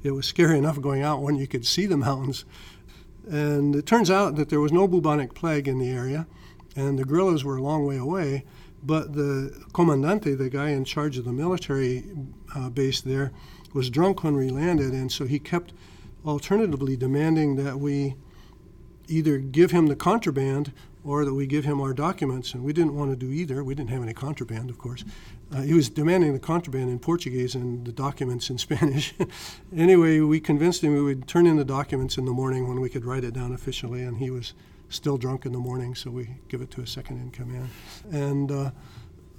it 0.03 0.11
was 0.11 0.25
scary 0.25 0.57
enough 0.59 0.81
going 0.81 1.01
out 1.01 1.21
when 1.21 1.35
you 1.35 1.47
could 1.47 1.65
see 1.65 1.85
the 1.85 1.97
mountains. 1.97 2.45
And 3.29 3.75
it 3.75 3.85
turns 3.85 4.11
out 4.11 4.35
that 4.35 4.49
there 4.49 4.59
was 4.59 4.71
no 4.71 4.87
bubonic 4.87 5.33
plague 5.33 5.67
in 5.67 5.79
the 5.79 5.89
area, 5.89 6.27
and 6.75 6.97
the 6.97 7.05
guerrillas 7.05 7.43
were 7.43 7.57
a 7.57 7.63
long 7.63 7.85
way 7.85 7.97
away. 7.97 8.43
But 8.83 9.13
the 9.13 9.63
comandante, 9.73 10.35
the 10.37 10.49
guy 10.49 10.69
in 10.69 10.85
charge 10.85 11.17
of 11.17 11.25
the 11.25 11.33
military 11.33 12.03
uh, 12.55 12.69
base 12.69 13.01
there, 13.01 13.31
was 13.73 13.89
drunk 13.89 14.23
when 14.23 14.35
we 14.35 14.49
landed, 14.49 14.93
and 14.93 15.11
so 15.11 15.25
he 15.25 15.39
kept 15.39 15.73
alternatively 16.25 16.97
demanding 16.97 17.55
that 17.55 17.79
we 17.79 18.15
either 19.07 19.37
give 19.37 19.71
him 19.71 19.87
the 19.87 19.95
contraband 19.95 20.71
or 21.03 21.25
that 21.25 21.33
we 21.33 21.47
give 21.47 21.65
him 21.65 21.81
our 21.81 21.93
documents. 21.93 22.53
And 22.53 22.63
we 22.63 22.73
didn't 22.73 22.95
want 22.95 23.11
to 23.11 23.15
do 23.15 23.31
either. 23.31 23.63
We 23.63 23.75
didn't 23.75 23.89
have 23.89 24.03
any 24.03 24.13
contraband, 24.13 24.69
of 24.69 24.77
course. 24.77 25.03
Uh, 25.53 25.61
he 25.61 25.73
was 25.73 25.89
demanding 25.89 26.33
the 26.33 26.39
contraband 26.39 26.89
in 26.89 26.99
Portuguese 26.99 27.55
and 27.55 27.85
the 27.85 27.91
documents 27.91 28.49
in 28.49 28.57
Spanish. 28.59 29.13
anyway, 29.75 30.19
we 30.19 30.39
convinced 30.39 30.83
him 30.83 30.93
we 30.93 31.01
would 31.01 31.27
turn 31.27 31.47
in 31.47 31.57
the 31.57 31.65
documents 31.65 32.17
in 32.17 32.25
the 32.25 32.31
morning 32.31 32.67
when 32.67 32.79
we 32.79 32.89
could 32.89 33.05
write 33.05 33.23
it 33.23 33.33
down 33.33 33.51
officially, 33.51 34.03
and 34.03 34.17
he 34.17 34.29
was 34.29 34.53
still 34.91 35.17
drunk 35.17 35.45
in 35.45 35.51
the 35.51 35.59
morning, 35.59 35.95
so 35.95 36.11
we 36.11 36.35
give 36.47 36.61
it 36.61 36.69
to 36.71 36.81
a 36.81 36.87
second 36.87 37.19
in 37.19 37.31
command. 37.31 37.69
And 38.11 38.51
uh, 38.51 38.71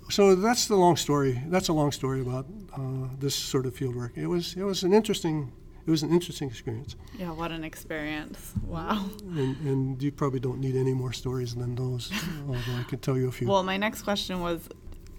so 0.08 0.34
that's 0.34 0.66
the 0.66 0.76
long 0.76 0.96
story. 0.96 1.42
That's 1.46 1.68
a 1.68 1.72
long 1.72 1.92
story 1.92 2.20
about 2.20 2.46
uh, 2.76 3.08
this 3.18 3.34
sort 3.34 3.66
of 3.66 3.74
field 3.74 3.94
work. 3.94 4.12
It 4.16 4.26
was 4.26 4.54
it 4.56 4.64
was 4.64 4.82
an 4.82 4.92
interesting 4.92 5.52
it 5.86 5.90
was 5.90 6.02
an 6.02 6.10
interesting 6.10 6.48
experience. 6.48 6.96
Yeah, 7.18 7.32
what 7.32 7.50
an 7.50 7.64
experience! 7.64 8.52
Wow. 8.64 9.10
And, 9.22 9.56
and 9.66 10.02
you 10.02 10.12
probably 10.12 10.38
don't 10.40 10.60
need 10.60 10.76
any 10.76 10.94
more 10.94 11.12
stories 11.12 11.54
than 11.54 11.74
those, 11.74 12.12
although 12.46 12.78
I 12.78 12.84
could 12.84 13.02
tell 13.02 13.16
you 13.16 13.28
a 13.28 13.32
few. 13.32 13.48
Well, 13.48 13.62
my 13.62 13.76
next 13.76 14.02
question 14.02 14.40
was 14.40 14.68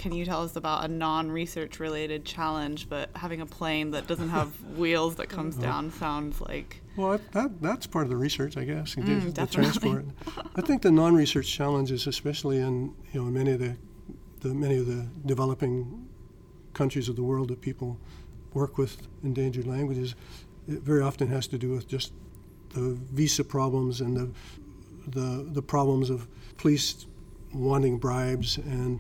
can 0.04 0.12
you 0.12 0.26
tell 0.26 0.44
us 0.44 0.58
about 0.58 0.84
a 0.84 0.88
non-research 0.90 1.80
related 1.80 2.26
challenge 2.26 2.90
but 2.90 3.10
having 3.16 3.40
a 3.40 3.46
plane 3.46 3.92
that 3.92 4.06
doesn't 4.06 4.28
have 4.28 4.50
wheels 4.78 5.16
that 5.16 5.30
comes 5.30 5.56
down 5.56 5.90
sounds 5.92 6.42
like 6.42 6.82
well 6.98 7.18
that, 7.32 7.62
that's 7.62 7.88
part 7.88 8.04
of 8.04 8.10
the 8.10 8.18
research 8.18 8.58
i 8.58 8.66
guess 8.66 8.96
mm, 8.96 9.34
the 9.34 9.48
transport. 9.48 10.06
I 10.58 10.62
think 10.62 10.82
the 10.82 10.92
non-research 10.92 11.50
challenges 11.50 12.06
especially 12.06 12.58
in 12.60 12.94
you 13.14 13.24
know 13.24 13.32
many 13.32 13.54
of 13.54 13.60
the, 13.60 13.78
the 14.42 14.50
many 14.50 14.78
of 14.78 14.88
the 14.88 15.08
developing 15.26 16.10
countries 16.74 17.08
of 17.08 17.16
the 17.16 17.24
world 17.24 17.48
that 17.48 17.62
people 17.62 17.98
work 18.54 18.78
with 18.78 19.08
endangered 19.24 19.66
languages 19.66 20.16
it 20.68 20.82
very 20.82 21.02
often 21.02 21.30
has 21.30 21.48
to 21.48 21.58
do 21.58 21.70
with 21.70 21.88
just 21.88 22.12
the 22.74 22.98
visa 23.14 23.46
problems 23.46 24.02
and 24.02 24.18
the 24.18 24.30
the, 25.08 25.48
the 25.52 25.62
problems 25.62 26.10
of 26.10 26.28
police 26.58 27.06
wanting 27.54 27.98
bribes 27.98 28.58
and 28.58 29.00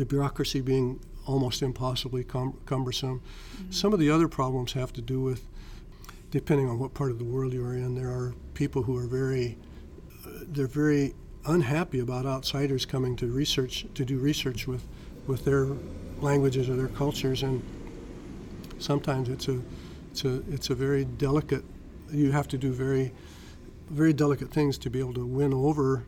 the 0.00 0.06
bureaucracy 0.06 0.60
being 0.60 0.98
almost 1.26 1.62
impossibly 1.62 2.24
cum- 2.24 2.58
cumbersome. 2.66 3.20
Mm-hmm. 3.20 3.70
Some 3.70 3.92
of 3.92 4.00
the 4.00 4.10
other 4.10 4.26
problems 4.26 4.72
have 4.72 4.92
to 4.94 5.02
do 5.02 5.20
with, 5.20 5.46
depending 6.30 6.68
on 6.68 6.78
what 6.78 6.94
part 6.94 7.10
of 7.10 7.18
the 7.18 7.24
world 7.24 7.52
you 7.52 7.64
are 7.64 7.74
in, 7.74 7.94
there 7.94 8.08
are 8.08 8.34
people 8.54 8.82
who 8.82 8.96
are 8.96 9.06
very, 9.06 9.58
uh, 10.26 10.30
they're 10.48 10.66
very 10.66 11.14
unhappy 11.46 12.00
about 12.00 12.26
outsiders 12.26 12.84
coming 12.84 13.14
to 13.16 13.26
research 13.26 13.86
to 13.94 14.04
do 14.04 14.18
research 14.18 14.66
with, 14.66 14.86
with 15.26 15.44
their 15.44 15.68
languages 16.20 16.68
or 16.68 16.76
their 16.76 16.88
cultures, 16.88 17.42
and 17.42 17.62
sometimes 18.78 19.28
it's 19.28 19.48
a 19.48 19.60
it's 20.10 20.24
a 20.24 20.42
it's 20.50 20.70
a 20.70 20.74
very 20.74 21.04
delicate. 21.04 21.64
You 22.10 22.32
have 22.32 22.48
to 22.48 22.58
do 22.58 22.72
very 22.72 23.12
very 23.88 24.12
delicate 24.12 24.50
things 24.50 24.76
to 24.78 24.90
be 24.90 24.98
able 24.98 25.14
to 25.14 25.26
win 25.26 25.54
over 25.54 26.04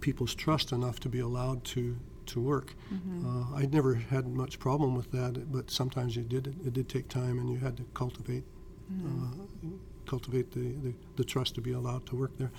people's 0.00 0.34
trust 0.34 0.72
enough 0.72 1.00
to 1.00 1.08
be 1.08 1.20
allowed 1.20 1.64
to 1.64 1.96
to 2.26 2.40
work. 2.40 2.74
Mm-hmm. 2.92 3.26
Uh, 3.26 3.56
I 3.56 3.66
never 3.66 3.94
had 3.94 4.26
much 4.26 4.58
problem 4.58 4.94
with 4.94 5.10
that, 5.12 5.52
but 5.52 5.70
sometimes 5.70 6.16
you 6.16 6.22
did. 6.22 6.46
It, 6.64 6.72
did 6.72 6.88
take 6.88 7.08
time, 7.08 7.38
and 7.38 7.50
you 7.50 7.58
had 7.58 7.76
to 7.76 7.84
cultivate 7.94 8.44
mm-hmm. 8.92 9.24
uh, 9.24 9.70
cultivate 10.06 10.52
the, 10.52 10.72
the, 10.82 10.94
the, 11.16 11.24
trust 11.24 11.54
to 11.54 11.62
be 11.62 11.72
allowed 11.72 12.04
to 12.06 12.16
work 12.16 12.36
there. 12.36 12.50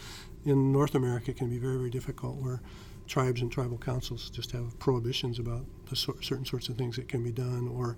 In 0.46 0.72
North 0.72 0.96
America, 0.96 1.32
it 1.32 1.38
can 1.38 1.50
be 1.50 1.58
very 1.58 1.78
very 1.78 1.90
difficult 1.90 2.38
where 2.38 2.62
tribes 3.08 3.42
and 3.42 3.52
tribal 3.52 3.78
councils 3.78 4.30
just 4.32 4.52
have 4.52 4.78
prohibitions 4.80 5.38
about 5.38 5.66
the 5.90 5.96
so- 5.96 6.18
certain 6.22 6.46
sorts 6.46 6.70
of 6.70 6.78
things 6.78 6.96
that 6.96 7.08
can 7.08 7.24
be 7.24 7.32
done, 7.32 7.68
or 7.68 7.98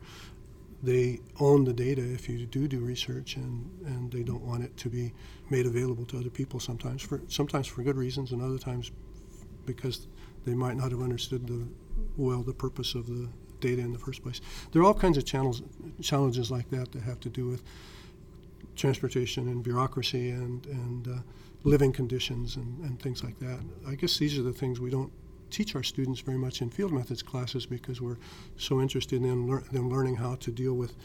they 0.83 1.19
own 1.39 1.63
the 1.63 1.73
data 1.73 2.01
if 2.01 2.29
you 2.29 2.45
do 2.45 2.67
do 2.67 2.79
research 2.79 3.35
and, 3.35 3.69
and 3.85 4.11
they 4.11 4.23
don't 4.23 4.43
want 4.43 4.63
it 4.63 4.75
to 4.77 4.89
be 4.89 5.13
made 5.49 5.65
available 5.65 6.05
to 6.05 6.17
other 6.19 6.29
people 6.29 6.59
sometimes 6.59 7.01
for 7.01 7.21
sometimes 7.27 7.65
for 7.65 7.81
good 7.81 7.97
reasons 7.97 8.31
and 8.31 8.41
other 8.41 8.59
times 8.59 8.91
because 9.65 10.07
they 10.47 10.55
might 10.55 10.77
not 10.77 10.91
have 10.91 11.01
understood 11.01 11.45
the 11.45 11.67
well 12.15 12.41
the 12.41 12.53
purpose 12.53 12.95
of 12.95 13.05
the 13.07 13.27
data 13.59 13.81
in 13.81 13.91
the 13.91 13.99
first 13.99 14.23
place. 14.23 14.39
There 14.71 14.81
are 14.81 14.85
all 14.85 14.93
kinds 14.93 15.17
of 15.17 15.25
channels, 15.25 15.61
challenges 16.01 16.49
like 16.49 16.69
that 16.69 16.91
that 16.91 17.03
have 17.03 17.19
to 17.21 17.29
do 17.29 17.47
with 17.47 17.63
transportation 18.75 19.47
and 19.47 19.63
bureaucracy 19.63 20.29
and, 20.29 20.65
and 20.67 21.07
uh, 21.07 21.11
living 21.63 21.91
conditions 21.91 22.55
and, 22.55 22.79
and 22.85 23.01
things 23.01 23.23
like 23.23 23.39
that. 23.39 23.59
I 23.87 23.95
guess 23.95 24.17
these 24.17 24.37
are 24.37 24.43
the 24.43 24.53
things 24.53 24.79
we 24.79 24.91
don't 24.91 25.11
teach 25.49 25.75
our 25.75 25.83
students 25.83 26.19
very 26.19 26.37
much 26.37 26.61
in 26.61 26.69
field 26.69 26.91
methods 26.91 27.23
classes 27.23 27.65
because 27.65 27.99
we're 27.99 28.17
so 28.57 28.79
interested 28.79 29.23
in 29.23 29.47
lear- 29.47 29.63
them 29.71 29.89
learning 29.89 30.15
how 30.15 30.35
to 30.35 30.51
deal 30.51 30.73
with 30.73 30.95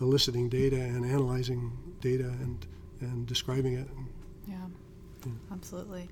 eliciting 0.00 0.48
data 0.48 0.80
and 0.80 1.04
analyzing 1.04 1.70
data 2.00 2.24
and, 2.24 2.66
and 3.00 3.26
describing 3.26 3.74
it. 3.74 3.88
Yeah, 4.48 4.56
yeah. 5.24 5.32
absolutely. 5.52 6.08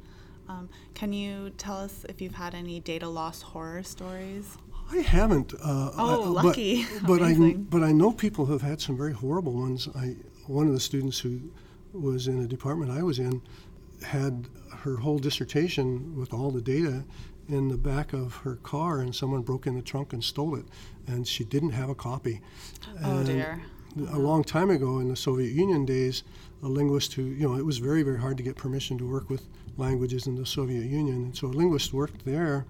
Um, 0.49 0.69
can 0.95 1.13
you 1.13 1.51
tell 1.51 1.77
us 1.77 2.05
if 2.09 2.21
you've 2.21 2.35
had 2.35 2.55
any 2.55 2.81
data 2.81 3.09
loss 3.09 3.43
horror 3.43 3.83
stories? 3.83 4.57
I 4.91 4.99
haven't. 4.99 5.53
Uh, 5.55 5.91
oh, 5.99 6.37
I, 6.37 6.43
lucky! 6.43 6.87
But, 7.03 7.07
but 7.07 7.23
I 7.23 7.35
but 7.35 7.83
I 7.83 7.93
know 7.93 8.13
people 8.13 8.47
who 8.47 8.53
have 8.53 8.63
had 8.63 8.81
some 8.81 8.97
very 8.97 9.13
horrible 9.13 9.53
ones. 9.53 9.89
I 9.95 10.17
one 10.47 10.67
of 10.67 10.73
the 10.73 10.81
students 10.81 11.19
who 11.19 11.41
was 11.93 12.29
in 12.29 12.43
a 12.43 12.47
department 12.47 12.91
I 12.91 13.03
was 13.03 13.19
in 13.19 13.43
had 14.03 14.47
her 14.71 14.97
whole 14.97 15.19
dissertation 15.19 16.17
with 16.17 16.33
all 16.33 16.51
the 16.51 16.63
data 16.63 17.05
in 17.49 17.69
the 17.69 17.77
back 17.77 18.13
of 18.13 18.37
her 18.37 18.57
car, 18.57 19.01
and 19.01 19.15
someone 19.15 19.43
broke 19.43 19.67
in 19.67 19.75
the 19.75 19.83
trunk 19.83 20.13
and 20.13 20.23
stole 20.23 20.55
it, 20.55 20.65
and 21.07 21.27
she 21.27 21.45
didn't 21.45 21.71
have 21.71 21.91
a 21.91 21.95
copy. 21.95 22.41
Oh 23.05 23.23
dear! 23.23 23.63
A 24.11 24.19
long 24.19 24.43
time 24.45 24.71
ago 24.71 24.99
in 25.01 25.09
the 25.09 25.17
Soviet 25.17 25.53
Union 25.53 25.85
days, 25.85 26.23
a 26.63 26.69
linguist 26.69 27.13
who 27.13 27.25
you 27.25 27.47
know 27.47 27.57
it 27.57 27.67
was 27.67 27.77
very 27.77 28.03
very 28.03 28.19
hard 28.19 28.39
to 28.39 28.43
get 28.43 28.57
permission 28.57 28.97
to 28.97 29.07
work 29.07 29.29
with 29.29 29.47
languages 29.79 30.27
in 30.27 30.35
the 30.35 30.45
Soviet 30.47 30.85
Union. 30.85 31.17
And 31.17 31.37
so 31.37 31.47
a 31.47 31.49
linguist 31.49 31.93
worked 31.93 32.25
there. 32.25 32.67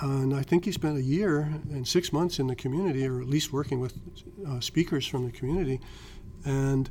And 0.00 0.34
I 0.34 0.42
think 0.42 0.64
he 0.64 0.72
spent 0.72 0.96
a 0.96 1.02
year 1.02 1.52
and 1.70 1.86
six 1.86 2.12
months 2.12 2.38
in 2.38 2.46
the 2.46 2.56
community, 2.56 3.06
or 3.06 3.20
at 3.20 3.28
least 3.28 3.52
working 3.52 3.80
with 3.80 3.94
uh, 4.46 4.60
speakers 4.60 5.06
from 5.06 5.24
the 5.24 5.32
community. 5.32 5.80
And 6.44 6.90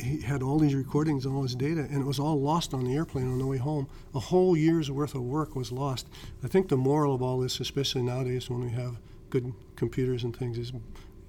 he 0.00 0.20
had 0.20 0.42
all 0.42 0.58
these 0.58 0.74
recordings 0.74 1.26
and 1.26 1.34
all 1.34 1.42
his 1.42 1.54
data, 1.54 1.80
and 1.80 2.00
it 2.00 2.06
was 2.06 2.18
all 2.18 2.40
lost 2.40 2.72
on 2.72 2.84
the 2.84 2.94
airplane 2.94 3.30
on 3.30 3.38
the 3.38 3.46
way 3.46 3.58
home. 3.58 3.88
A 4.14 4.20
whole 4.20 4.56
year's 4.56 4.90
worth 4.90 5.14
of 5.14 5.22
work 5.22 5.54
was 5.54 5.72
lost. 5.72 6.06
I 6.42 6.48
think 6.48 6.68
the 6.68 6.76
moral 6.76 7.14
of 7.14 7.22
all 7.22 7.38
this, 7.38 7.60
especially 7.60 8.02
nowadays 8.02 8.48
when 8.48 8.64
we 8.64 8.70
have 8.70 8.98
good 9.28 9.52
computers 9.76 10.24
and 10.24 10.36
things, 10.36 10.56
is 10.58 10.72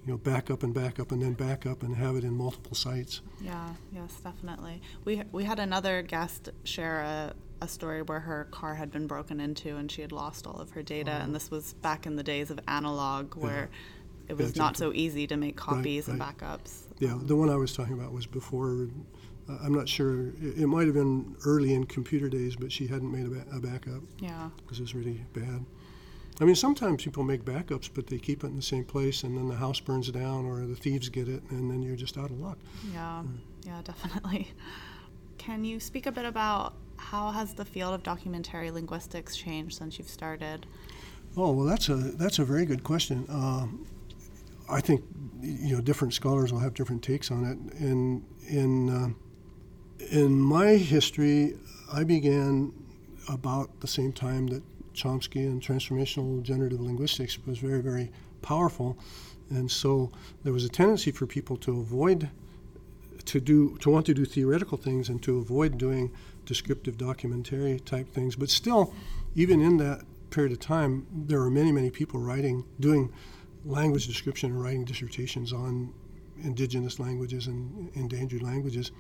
you 0.06 0.12
know 0.12 0.18
back 0.18 0.50
up 0.50 0.64
and 0.64 0.74
back 0.74 1.00
up 1.00 1.12
and 1.12 1.22
then 1.22 1.34
back 1.34 1.66
up 1.66 1.84
and 1.84 1.96
have 1.96 2.16
it 2.16 2.24
in 2.24 2.36
multiple 2.36 2.76
sites. 2.76 3.22
Yeah, 3.42 3.70
yes, 3.94 4.20
definitely. 4.24 4.82
We 5.06 5.24
we 5.32 5.44
had 5.44 5.60
another 5.60 6.02
guest 6.02 6.50
share 6.64 7.02
a, 7.02 7.34
a 7.62 7.68
story 7.68 8.02
where 8.02 8.20
her 8.20 8.46
car 8.52 8.76
had 8.76 8.92
been 8.92 9.08
broken 9.08 9.40
into 9.40 9.76
and 9.78 9.92
she 9.92 10.02
had 10.02 10.12
lost 10.12 10.48
all 10.48 10.60
of 10.60 10.72
her 10.72 10.84
data, 10.84 11.18
oh. 11.20 11.24
and 11.24 11.36
this 11.36 11.52
was 11.52 11.74
back 11.74 12.06
in 12.06 12.16
the 12.16 12.24
days 12.24 12.52
of 12.52 12.60
analog 12.68 13.36
where. 13.36 13.70
Yeah. 13.72 13.78
It 14.30 14.38
was 14.38 14.56
not 14.56 14.78
so 14.78 14.94
easy 14.94 15.28
to 15.28 15.36
make 15.36 15.58
copies 15.58 16.08
right, 16.08 16.18
right. 16.18 16.30
and 16.30 16.40
backups. 16.40 16.84
Yeah, 17.00 17.18
the 17.22 17.36
one 17.36 17.50
I 17.50 17.58
was 17.58 17.76
talking 17.76 17.96
about 17.96 18.14
was 18.14 18.26
before 18.26 18.88
uh, 19.50 19.58
I'm 19.62 19.74
not 19.74 19.90
sure. 19.90 20.30
It, 20.42 20.60
it, 20.60 20.68
might 20.68 20.86
have 20.86 20.96
been 20.96 21.36
early 21.46 21.74
in 21.74 21.86
computer 21.86 22.30
days, 22.30 22.56
but 22.56 22.72
she 22.72 22.88
hadn't 22.88 23.12
made 23.12 23.26
a, 23.26 23.30
ba- 23.30 23.46
a 23.52 23.60
backup. 23.60 24.02
Yeah. 24.20 24.50
Because 24.58 24.80
it 24.80 24.84
was 24.84 24.96
really 24.96 25.26
bad. 25.34 25.66
I 26.40 26.46
mean, 26.46 26.56
sometimes 26.56 27.04
people 27.04 27.24
make 27.24 27.44
backups, 27.44 27.90
but 27.94 28.08
they 28.08 28.18
keep 28.18 28.44
it 28.44 28.48
in 28.48 28.56
the 28.56 28.62
same 28.62 28.84
place, 28.84 29.24
and 29.24 29.38
then 29.38 29.48
the 29.48 29.56
house 29.56 29.80
burns 29.80 30.10
down, 30.10 30.46
or 30.46 30.66
the 30.66 30.76
thieves 30.76 31.10
get 31.10 31.28
it, 31.28 31.44
and 31.50 31.70
then 31.70 31.82
you're 31.84 31.96
just 31.96 32.18
out 32.18 32.32
of 32.32 32.40
luck. 32.40 32.58
Yeah, 32.94 33.24
mm. 33.24 33.38
yeah, 33.66 33.82
definitely. 33.84 34.52
Can 35.38 35.64
you 35.64 35.80
speak 35.80 36.06
a 36.06 36.12
bit 36.12 36.26
about 36.26 36.74
how 36.98 37.32
has 37.32 37.54
the 37.54 37.66
field 37.66 37.94
of 37.94 38.04
documentary 38.04 38.72
linguistics 38.72 39.36
changed 39.36 39.78
since 39.78 39.98
you've 39.98 40.10
started? 40.10 40.66
Oh 41.36 41.52
well, 41.52 41.66
that's 41.66 41.90
a 41.90 41.96
that's 41.96 42.40
a 42.40 42.46
very 42.46 42.66
good 42.66 42.84
question. 42.84 43.26
Um, 43.30 43.88
I 44.70 44.82
think 44.82 45.04
you 45.42 45.76
know 45.76 45.82
different 45.82 46.14
scholars 46.14 46.52
will 46.52 46.60
have 46.60 46.74
different 46.74 47.04
takes 47.04 47.32
on 47.32 47.44
it. 47.46 47.82
In 47.82 48.24
in 48.48 48.90
uh, 48.90 49.10
in 50.12 50.40
my 50.40 50.76
history, 50.76 51.56
I 51.92 52.04
began 52.04 52.74
about 53.30 53.80
the 53.80 53.88
same 53.88 54.12
time 54.12 54.48
that 54.48 54.64
Chomsky 54.94 55.46
and 55.46 55.62
transformational 55.62 56.42
generative 56.42 56.82
linguistics 56.82 57.38
was 57.46 57.58
very, 57.60 57.82
very 57.82 58.12
powerful. 58.42 58.98
And 59.50 59.70
so 59.70 60.12
there 60.44 60.54
was 60.54 60.64
a 60.64 60.70
tendency 60.70 61.12
for 61.12 61.26
people 61.26 61.58
to 61.58 61.80
avoid 61.80 62.30
to 63.26 63.40
do 63.40 63.78
to 63.78 63.90
want 63.90 64.06
to 64.08 64.14
do 64.14 64.26
theoretical 64.26 64.78
things 64.78 65.10
and 65.10 65.22
to 65.22 65.38
avoid 65.38 65.78
doing 65.78 66.12
descriptive 66.46 66.98
documentary 66.98 67.80
type 67.80 68.10
things. 68.10 68.36
But 68.36 68.50
still, 68.50 68.94
even 69.36 69.62
in 69.62 69.78
that 69.78 70.02
period 70.32 70.52
of 70.54 70.60
time, 70.60 71.06
there 71.12 71.40
were 71.40 71.52
many, 71.52 71.72
many 71.72 71.92
people 71.92 72.20
writing, 72.20 72.66
doing 72.80 73.12
language 73.66 74.08
description 74.08 74.52
and 74.52 74.62
writing 74.62 74.86
dissertations 74.86 75.54
on 75.54 75.94
indigenous 76.44 77.00
languages 77.00 77.48
and 77.48 77.92
endangered 77.96 78.42
languages 78.42 78.92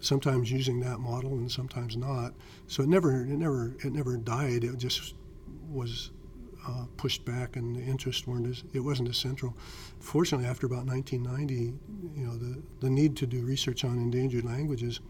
sometimes 0.00 0.50
using 0.50 0.80
that 0.80 0.98
model 0.98 1.32
and 1.32 1.50
sometimes 1.50 1.96
not. 1.96 2.34
So 2.66 2.82
it 2.82 2.88
never, 2.88 3.22
it 3.22 3.28
never, 3.28 3.74
it 3.84 3.92
never 3.92 4.16
died. 4.16 4.64
It 4.64 4.76
just 4.78 5.14
was 5.70 6.10
uh, 6.66 6.84
pushed 6.96 7.24
back, 7.24 7.56
and 7.56 7.74
the 7.74 7.80
interests 7.80 8.26
weren't 8.26 8.46
as, 8.46 8.62
it 8.72 8.80
wasn't 8.80 9.08
as 9.08 9.16
central. 9.16 9.56
Fortunately, 10.00 10.46
after 10.46 10.66
about 10.66 10.86
1990, 10.86 11.74
you 12.14 12.26
know, 12.26 12.36
the 12.36 12.62
the 12.80 12.90
need 12.90 13.16
to 13.16 13.26
do 13.26 13.42
research 13.42 13.84
on 13.84 13.98
endangered 13.98 14.44
languages 14.44 15.00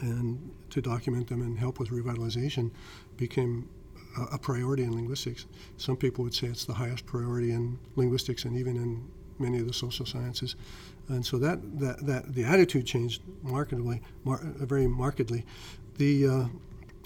and 0.00 0.50
to 0.70 0.80
document 0.80 1.28
them 1.28 1.42
and 1.42 1.58
help 1.58 1.78
with 1.78 1.90
revitalization 1.90 2.70
became 3.16 3.68
a 4.32 4.38
priority 4.38 4.82
in 4.84 4.94
linguistics. 4.94 5.46
Some 5.76 5.96
people 5.96 6.24
would 6.24 6.34
say 6.34 6.46
it's 6.46 6.64
the 6.64 6.74
highest 6.74 7.04
priority 7.06 7.52
in 7.52 7.78
linguistics 7.96 8.44
and 8.44 8.56
even 8.56 8.76
in 8.76 9.08
many 9.38 9.58
of 9.58 9.66
the 9.66 9.72
social 9.72 10.06
sciences. 10.06 10.56
And 11.08 11.24
so 11.24 11.38
that, 11.38 11.58
that, 11.80 12.06
that 12.06 12.34
the 12.34 12.44
attitude 12.44 12.86
changed 12.86 13.22
markedly, 13.42 14.00
mar- 14.24 14.40
very 14.42 14.86
markedly. 14.86 15.44
The 15.98 16.26
uh, 16.26 16.44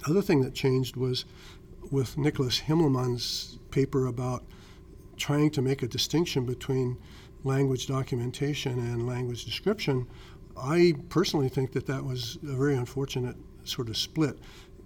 other 0.09 0.23
thing 0.23 0.41
that 0.43 0.55
changed 0.55 0.97
was 0.97 1.25
with 1.91 2.17
Nikolaus 2.17 2.63
Himmelmann's 2.63 3.59
paper 3.71 4.07
about 4.07 4.45
trying 5.17 5.51
to 5.51 5.63
make 5.63 5.83
a 5.83 5.89
distinction 5.89 6.45
between 6.45 6.97
language 7.45 7.87
documentation 7.87 8.79
and 8.79 9.07
language 9.07 9.45
description. 9.45 10.07
I 10.57 10.95
personally 11.09 11.49
think 11.49 11.73
that 11.73 11.87
that 11.87 12.05
was 12.05 12.39
a 12.43 12.55
very 12.55 12.77
unfortunate 12.77 13.37
sort 13.65 13.89
of 13.89 13.97
split 13.97 14.39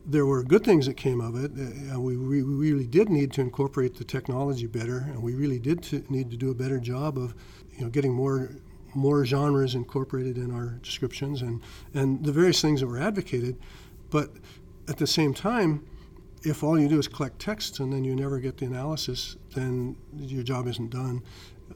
there 0.04 0.26
were 0.26 0.42
good 0.42 0.64
things 0.64 0.86
that 0.86 0.96
came 0.96 1.20
of 1.20 1.36
it. 1.36 1.52
Uh, 1.92 2.00
we, 2.00 2.16
we, 2.16 2.42
really 2.42 2.86
did 2.86 3.08
need 3.08 3.32
to 3.32 3.40
incorporate 3.40 3.96
the 3.96 4.04
technology 4.04 4.66
better, 4.66 4.98
and 4.98 5.22
we 5.22 5.34
really 5.34 5.58
did 5.58 5.82
to 5.84 6.04
need 6.08 6.30
to 6.30 6.36
do 6.36 6.50
a 6.50 6.54
better 6.54 6.80
job 6.80 7.18
of, 7.18 7.34
you 7.76 7.84
know, 7.84 7.90
getting 7.90 8.12
more 8.12 8.50
more 8.94 9.24
genres 9.24 9.74
incorporated 9.74 10.36
in 10.36 10.50
our 10.50 10.78
descriptions 10.82 11.40
and 11.40 11.62
and 11.94 12.24
the 12.24 12.32
various 12.32 12.60
things 12.60 12.80
that 12.80 12.86
were 12.86 12.98
advocated. 12.98 13.56
But 14.10 14.32
at 14.88 14.98
the 14.98 15.06
same 15.06 15.32
time, 15.32 15.86
if 16.44 16.62
all 16.62 16.78
you 16.78 16.88
do 16.88 16.98
is 16.98 17.08
collect 17.08 17.38
texts 17.38 17.78
and 17.78 17.92
then 17.92 18.04
you 18.04 18.14
never 18.14 18.38
get 18.38 18.58
the 18.58 18.66
analysis, 18.66 19.36
then 19.54 19.96
your 20.16 20.42
job 20.42 20.66
isn't 20.66 20.90
done. 20.90 21.22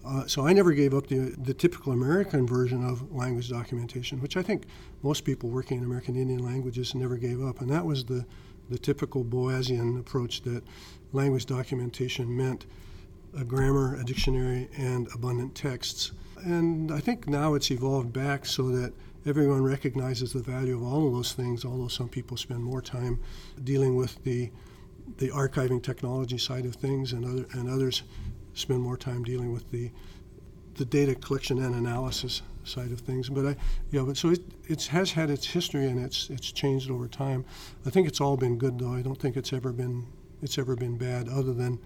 Uh, 0.05 0.27
so 0.27 0.47
I 0.47 0.53
never 0.53 0.73
gave 0.73 0.95
up 0.95 1.07
the, 1.07 1.35
the 1.39 1.55
typical 1.55 1.93
American 1.93 2.47
version 2.47 2.85
of 2.85 3.13
language 3.13 3.49
documentation, 3.49 4.21
which 4.21 4.37
I 4.37 4.43
think 4.43 4.65
most 5.03 5.25
people 5.25 5.49
working 5.51 5.79
in 5.79 5.85
American 5.85 6.17
Indian 6.17 6.45
languages 6.45 6.95
never 6.95 7.17
gave 7.17 7.43
up. 7.43 7.61
And 7.61 7.71
that 7.71 7.85
was 7.85 8.05
the, 8.05 8.25
the 8.71 8.79
typical 8.79 9.25
Boasian 9.25 9.99
approach 9.99 10.43
that 10.43 10.63
language 11.13 11.47
documentation 11.47 12.37
meant 12.37 12.67
a 13.39 13.45
grammar, 13.45 13.97
a 13.97 14.05
dictionary, 14.05 14.69
and 14.77 15.09
abundant 15.15 15.55
texts. 15.55 16.13
And 16.45 16.93
I 16.93 17.01
think 17.01 17.29
now 17.29 17.55
it's 17.55 17.71
evolved 17.71 18.13
back 18.13 18.47
so 18.47 18.71
that 18.71 18.93
everyone 19.27 19.63
recognizes 19.63 20.33
the 20.33 20.41
value 20.41 20.77
of 20.77 20.83
all 20.83 21.07
of 21.07 21.13
those 21.13 21.33
things, 21.33 21.65
although 21.65 21.89
some 21.89 22.09
people 22.09 22.37
spend 22.37 22.63
more 22.63 22.81
time 22.81 23.21
dealing 23.65 23.97
with 23.97 24.23
the 24.25 24.51
the 25.19 25.29
archiving 25.29 25.81
technology 25.81 26.37
side 26.37 26.67
of 26.67 26.75
things, 26.75 27.13
and 27.13 27.25
other 27.25 27.47
and 27.53 27.69
others 27.69 28.03
spend 28.57 28.81
more 28.81 28.97
time 28.97 29.23
dealing 29.23 29.53
with 29.53 29.71
the 29.71 29.91
the 30.75 30.85
data 30.85 31.15
collection 31.15 31.59
and 31.63 31.75
analysis 31.75 32.43
side 32.65 32.93
of 32.93 33.01
things. 33.01 33.31
But 33.31 33.47
I, 33.47 33.57
yeah, 33.91 34.03
but 34.03 34.17
so 34.17 34.31
it, 34.31 34.43
it 34.69 34.85
has 34.87 35.13
had 35.13 35.31
its 35.31 35.47
history 35.47 35.87
and 35.87 36.05
it's 36.05 36.29
it's 36.31 36.53
changed 36.53 36.91
over 36.91 37.09
time. 37.09 37.45
I 37.87 37.91
think 37.91 38.09
it's 38.09 38.21
all 38.21 38.37
been 38.37 38.59
good 38.59 38.79
though. 38.79 38.93
I 38.93 39.03
don't 39.03 39.19
think 39.19 39.37
it's 39.37 39.53
ever 39.53 39.73
been 39.73 40.07
it's 40.43 40.59
ever 40.59 40.77
been 40.77 40.97
bad, 40.97 41.29
other 41.29 41.55
than 41.55 41.79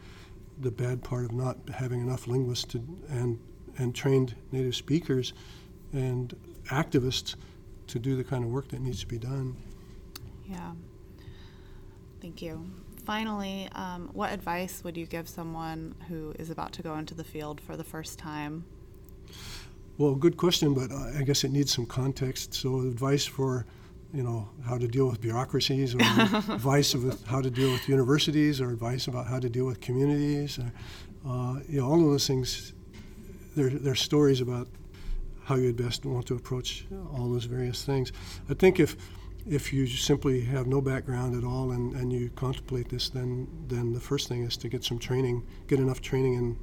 the 0.59 0.71
bad 0.71 1.03
part 1.03 1.25
of 1.25 1.33
not 1.33 1.57
having 1.73 2.01
enough 2.01 2.27
linguists 2.27 2.65
to, 2.73 2.79
and 3.09 3.39
and 3.79 3.95
trained 3.95 4.35
native 4.53 4.75
speakers 4.75 5.33
and 5.93 6.35
activists 6.67 7.37
to 7.87 7.99
do 7.99 8.17
the 8.17 8.25
kind 8.25 8.45
of 8.45 8.51
work 8.51 8.69
that 8.69 8.81
needs 8.81 9.01
to 9.01 9.07
be 9.07 9.19
done. 9.19 9.57
Yeah. 10.49 10.73
Thank 12.21 12.43
you 12.43 12.71
finally, 13.01 13.69
um, 13.75 14.11
what 14.13 14.33
advice 14.33 14.83
would 14.85 14.97
you 14.97 15.07
give 15.07 15.29
someone 15.29 15.95
who 16.09 16.35
is 16.39 16.51
about 16.51 16.73
to 16.73 16.83
go 16.83 16.97
into 16.97 17.15
the 17.15 17.25
field 17.25 17.61
for 17.61 17.77
the 17.77 17.85
first 17.85 18.19
time? 18.19 18.65
Well, 19.99 20.15
good 20.15 20.37
question, 20.37 20.75
but 20.75 20.91
uh, 20.91 21.19
I 21.19 21.23
guess 21.23 21.45
it 21.45 21.51
needs 21.51 21.73
some 21.73 21.87
context. 21.87 22.55
So, 22.55 22.81
advice 22.81 23.27
for 23.27 23.67
you 24.13 24.23
know 24.23 24.49
how 24.67 24.79
to 24.79 24.89
deal 24.89 25.09
with 25.09 25.21
bureaucracies, 25.21 25.95
or 25.95 25.99
advice 26.01 26.95
of 26.95 27.23
how 27.27 27.41
to 27.41 27.51
deal 27.51 27.71
with 27.71 27.89
universities, 27.89 28.61
or 28.61 28.71
advice 28.71 29.07
about 29.09 29.27
how 29.27 29.39
to 29.39 29.49
deal 29.49 29.67
with 29.67 29.81
communities, 29.81 30.59
or, 30.59 30.73
uh, 31.29 31.61
you 31.69 31.81
know, 31.81 31.87
all 31.87 32.03
of 32.03 32.11
those 32.11 32.27
things. 32.27 32.73
There, 33.57 33.69
there 33.69 33.93
are 33.93 33.97
stories 33.97 34.41
about 34.41 34.69
how 35.45 35.57
you'd 35.57 35.77
best 35.77 36.05
want 36.05 36.27
to 36.27 36.37
approach 36.37 36.87
all 37.13 37.29
those 37.29 37.45
various 37.45 37.85
things. 37.85 38.13
I 38.49 38.55
think 38.55 38.79
if 38.79 38.97
if 39.51 39.73
you 39.73 39.85
simply 39.89 40.43
have 40.43 40.69
no 40.69 40.81
background 40.81 41.37
at 41.37 41.43
all 41.43 41.73
and, 41.73 41.93
and 41.97 42.13
you 42.13 42.31
contemplate 42.37 42.89
this, 42.89 43.09
then 43.09 43.49
then 43.67 43.93
the 43.93 44.01
first 44.01 44.29
thing 44.29 44.45
is 44.45 44.57
to 44.57 44.69
get 44.69 44.85
some 44.85 44.99
training, 44.99 45.45
get 45.67 45.81
enough 45.81 46.01
training 46.01 46.35
in 46.35 46.57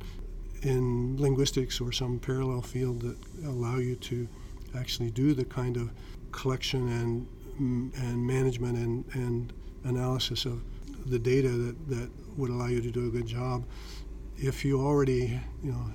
in 0.62 1.18
linguistics 1.22 1.82
or 1.82 1.92
some 1.92 2.18
parallel 2.18 2.62
field 2.62 3.02
that 3.02 3.18
allow 3.46 3.78
you 3.78 3.96
to 3.96 4.28
actually 4.76 5.12
do 5.12 5.34
the 5.34 5.44
kind 5.44 5.76
of 5.76 5.92
collection 6.32 6.88
and 6.88 7.28
mm, 7.60 8.04
and 8.04 8.26
management 8.26 8.78
and, 8.78 9.04
and 9.14 9.54
analysis 9.84 10.46
of 10.46 10.64
the 11.08 11.20
data 11.20 11.50
that, 11.50 11.90
that 11.90 12.10
would 12.38 12.50
allow 12.50 12.68
you 12.68 12.82
to 12.82 12.90
do 12.90 13.08
a 13.08 13.10
good 13.10 13.28
job. 13.28 13.66
If 14.38 14.64
you 14.64 14.80
already 14.80 15.40
you 15.62 15.72
know 15.74 15.92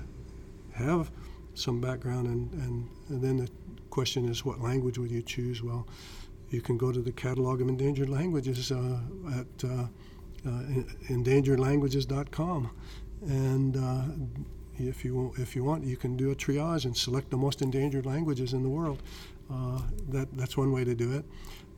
have 0.74 1.10
some 1.54 1.80
background 1.80 2.26
and, 2.26 2.52
and, 2.52 2.88
and 3.08 3.22
then 3.22 3.36
the 3.38 3.50
question 3.88 4.28
is 4.28 4.44
what 4.44 4.60
language 4.60 4.98
would 4.98 5.10
you 5.10 5.22
choose? 5.22 5.62
Well, 5.62 5.86
you 6.52 6.60
can 6.60 6.76
go 6.76 6.92
to 6.92 7.00
the 7.00 7.12
catalog 7.12 7.60
of 7.60 7.68
endangered 7.68 8.10
languages 8.10 8.70
uh, 8.70 8.98
at 9.30 9.64
uh, 9.64 9.86
uh, 10.46 10.62
endangeredlanguages.com, 11.08 12.70
and 13.22 13.76
uh, 13.76 14.02
if 14.78 15.04
you 15.04 15.32
if 15.38 15.56
you 15.56 15.64
want, 15.64 15.84
you 15.84 15.96
can 15.96 16.16
do 16.16 16.30
a 16.30 16.34
triage 16.34 16.84
and 16.84 16.96
select 16.96 17.30
the 17.30 17.36
most 17.36 17.62
endangered 17.62 18.04
languages 18.04 18.52
in 18.52 18.62
the 18.62 18.68
world. 18.68 19.02
Uh, 19.50 19.80
that 20.08 20.28
that's 20.34 20.56
one 20.56 20.72
way 20.72 20.84
to 20.84 20.94
do 20.94 21.12
it. 21.12 21.24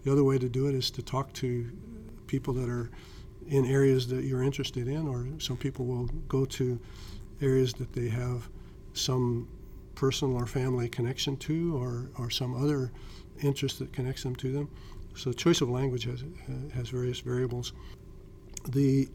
The 0.05 0.13
other 0.13 0.25
way 0.25 0.39
to 0.39 0.49
do 0.49 0.69
it 0.69 0.75
is 0.75 0.91
to 0.93 1.03
talk 1.03 1.33
to 1.35 1.71
people 2.27 2.53
that 2.55 2.69
are 2.69 2.91
in 3.49 3.65
areas 3.67 4.09
that 4.09 4.25
you're 4.25 4.43
interested 4.43 4.89
in, 4.89 5.07
or 5.07 5.27
some 5.39 5.57
people 5.57 5.85
will 5.85 6.07
go 6.29 6.45
to 6.47 6.81
areas 7.41 7.75
that 7.75 7.93
they 7.93 8.09
have 8.09 8.49
some 8.93 9.49
personal 9.95 10.37
or 10.37 10.47
family 10.47 10.89
connection 10.89 11.37
to, 11.37 11.77
or 11.77 12.11
or 12.19 12.31
some 12.31 12.55
other 12.55 12.91
interest 13.43 13.79
that 13.79 13.93
connects 13.93 14.23
them 14.23 14.37
to 14.37 14.53
them. 14.53 14.69
So 15.17 15.33
choice 15.33 15.61
of 15.61 15.71
language 15.71 16.05
has, 16.05 16.25
has 16.75 16.89
various 16.89 17.21
variables. 17.21 17.73
The 18.69 19.09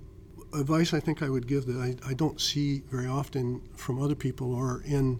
advice 0.53 0.93
I 0.93 0.99
think 0.99 1.21
I 1.21 1.29
would 1.29 1.47
give 1.47 1.65
that 1.65 1.77
I, 1.77 2.10
I 2.10 2.13
don't 2.13 2.39
see 2.39 2.84
very 2.89 3.08
often 3.08 3.62
from 3.75 4.01
other 4.01 4.15
people 4.15 4.53
or 4.53 4.82
in 4.86 5.19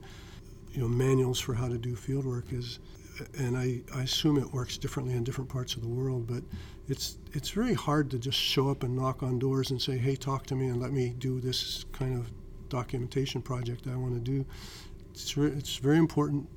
you 0.72 0.82
know, 0.82 0.88
manuals 0.88 1.40
for 1.40 1.54
how 1.54 1.68
to 1.68 1.78
do 1.78 1.96
field 1.96 2.26
work 2.26 2.46
is, 2.52 2.80
and 3.38 3.58
I, 3.58 3.82
I 3.94 4.04
assume 4.04 4.38
it 4.38 4.54
works 4.54 4.78
differently 4.78 5.16
in 5.16 5.24
different 5.24 5.50
parts 5.50 5.76
of 5.76 5.82
the 5.82 5.88
world, 5.88 6.28
but 6.28 6.44
it's, 6.88 7.18
it's 7.34 7.50
very 7.50 7.74
hard 7.74 8.10
to 8.12 8.20
just 8.20 8.38
show 8.38 8.70
up 8.70 8.84
and 8.84 8.96
knock 8.96 9.24
on 9.24 9.40
doors 9.40 9.72
and 9.72 9.82
say, 9.82 9.98
hey, 9.98 10.16
talk 10.16 10.46
to 10.48 10.56
me 10.56 10.68
and 10.68 10.82
let 10.82 10.92
me 10.92 11.16
do 11.18 11.40
this 11.40 11.86
kind 11.92 12.18
of 12.18 12.32
documentation 12.70 13.42
project 13.42 13.88
I 13.88 13.96
want 13.96 14.14
to 14.14 14.20
do. 14.20 14.46
It's, 15.12 15.36
re- 15.36 15.52
it's 15.52 15.78
very 15.78 15.98
important 15.98 16.48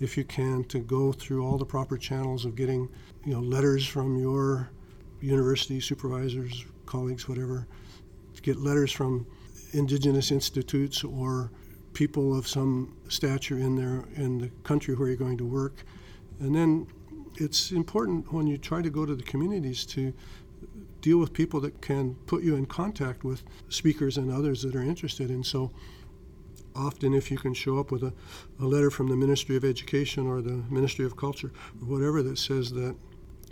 if 0.00 0.16
you 0.16 0.24
can, 0.24 0.64
to 0.64 0.78
go 0.78 1.12
through 1.12 1.44
all 1.44 1.58
the 1.58 1.64
proper 1.64 1.96
channels 1.96 2.44
of 2.44 2.56
getting, 2.56 2.88
you 3.24 3.32
know, 3.32 3.40
letters 3.40 3.86
from 3.86 4.18
your 4.18 4.70
university 5.20 5.80
supervisors, 5.80 6.64
colleagues, 6.86 7.28
whatever, 7.28 7.66
to 8.34 8.42
get 8.42 8.58
letters 8.58 8.92
from 8.92 9.26
indigenous 9.72 10.30
institutes 10.30 11.04
or 11.04 11.50
people 11.92 12.36
of 12.36 12.46
some 12.46 12.96
stature 13.08 13.58
in 13.58 13.76
their 13.76 14.04
in 14.16 14.38
the 14.38 14.48
country 14.64 14.94
where 14.94 15.08
you're 15.08 15.16
going 15.16 15.38
to 15.38 15.46
work, 15.46 15.84
and 16.40 16.54
then 16.54 16.86
it's 17.36 17.70
important 17.70 18.32
when 18.32 18.46
you 18.46 18.58
try 18.58 18.82
to 18.82 18.90
go 18.90 19.06
to 19.06 19.14
the 19.14 19.22
communities 19.22 19.84
to 19.84 20.12
deal 21.00 21.18
with 21.18 21.32
people 21.32 21.60
that 21.60 21.80
can 21.80 22.14
put 22.26 22.42
you 22.42 22.56
in 22.56 22.66
contact 22.66 23.24
with 23.24 23.42
speakers 23.68 24.16
and 24.16 24.30
others 24.30 24.62
that 24.62 24.74
are 24.74 24.82
interested. 24.82 25.30
And 25.30 25.44
so 25.44 25.70
often 26.74 27.14
if 27.14 27.30
you 27.30 27.38
can 27.38 27.54
show 27.54 27.78
up 27.78 27.90
with 27.90 28.02
a, 28.02 28.12
a 28.60 28.64
letter 28.64 28.90
from 28.90 29.08
the 29.08 29.16
Ministry 29.16 29.56
of 29.56 29.64
Education 29.64 30.26
or 30.26 30.40
the 30.40 30.62
Ministry 30.70 31.04
of 31.04 31.16
Culture 31.16 31.52
or 31.80 31.86
whatever 31.86 32.22
that 32.22 32.38
says 32.38 32.70
that 32.72 32.96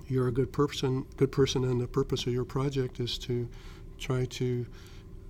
you're 0.08 0.28
a 0.28 0.32
good 0.32 0.52
person, 0.52 1.06
good 1.16 1.32
person, 1.32 1.64
and 1.64 1.80
the 1.80 1.86
purpose 1.86 2.26
of 2.26 2.32
your 2.32 2.44
project 2.44 3.00
is 3.00 3.16
to 3.18 3.48
try 3.98 4.24
to 4.26 4.66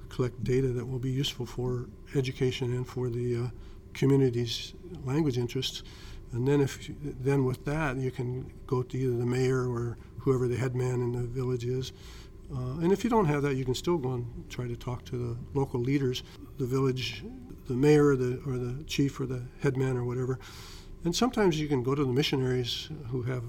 collect 0.08 0.42
data 0.44 0.68
that 0.68 0.84
will 0.84 0.98
be 0.98 1.10
useful 1.10 1.46
for 1.46 1.86
education 2.14 2.72
and 2.72 2.86
for 2.86 3.08
the 3.08 3.36
uh, 3.36 3.48
community's 3.94 4.74
language 5.04 5.38
interests. 5.38 5.82
And 6.32 6.48
then, 6.48 6.60
if 6.60 6.90
then 7.02 7.44
with 7.44 7.64
that, 7.66 7.96
you 7.96 8.10
can 8.10 8.50
go 8.66 8.82
to 8.82 8.98
either 8.98 9.16
the 9.16 9.26
mayor 9.26 9.70
or 9.70 9.98
whoever 10.18 10.48
the 10.48 10.56
head 10.56 10.74
man 10.74 10.94
in 10.94 11.12
the 11.12 11.26
village 11.26 11.64
is. 11.64 11.92
Uh, 12.52 12.78
and 12.80 12.92
if 12.92 13.04
you 13.04 13.10
don't 13.10 13.26
have 13.26 13.42
that, 13.42 13.56
you 13.56 13.64
can 13.64 13.74
still 13.74 13.98
go 13.98 14.12
and 14.12 14.44
try 14.48 14.66
to 14.66 14.76
talk 14.76 15.04
to 15.06 15.16
the 15.16 15.58
local 15.58 15.80
leaders, 15.80 16.22
the 16.58 16.66
village, 16.66 17.22
the 17.66 17.74
mayor, 17.74 18.08
or 18.08 18.16
the, 18.16 18.40
or 18.46 18.58
the 18.58 18.82
chief, 18.84 19.20
or 19.20 19.26
the 19.26 19.42
headman 19.60 19.96
or 19.96 20.04
whatever. 20.04 20.38
And 21.04 21.14
sometimes 21.14 21.60
you 21.60 21.68
can 21.68 21.82
go 21.82 21.94
to 21.94 22.04
the 22.04 22.12
missionaries 22.12 22.88
who 23.08 23.22
have 23.22 23.42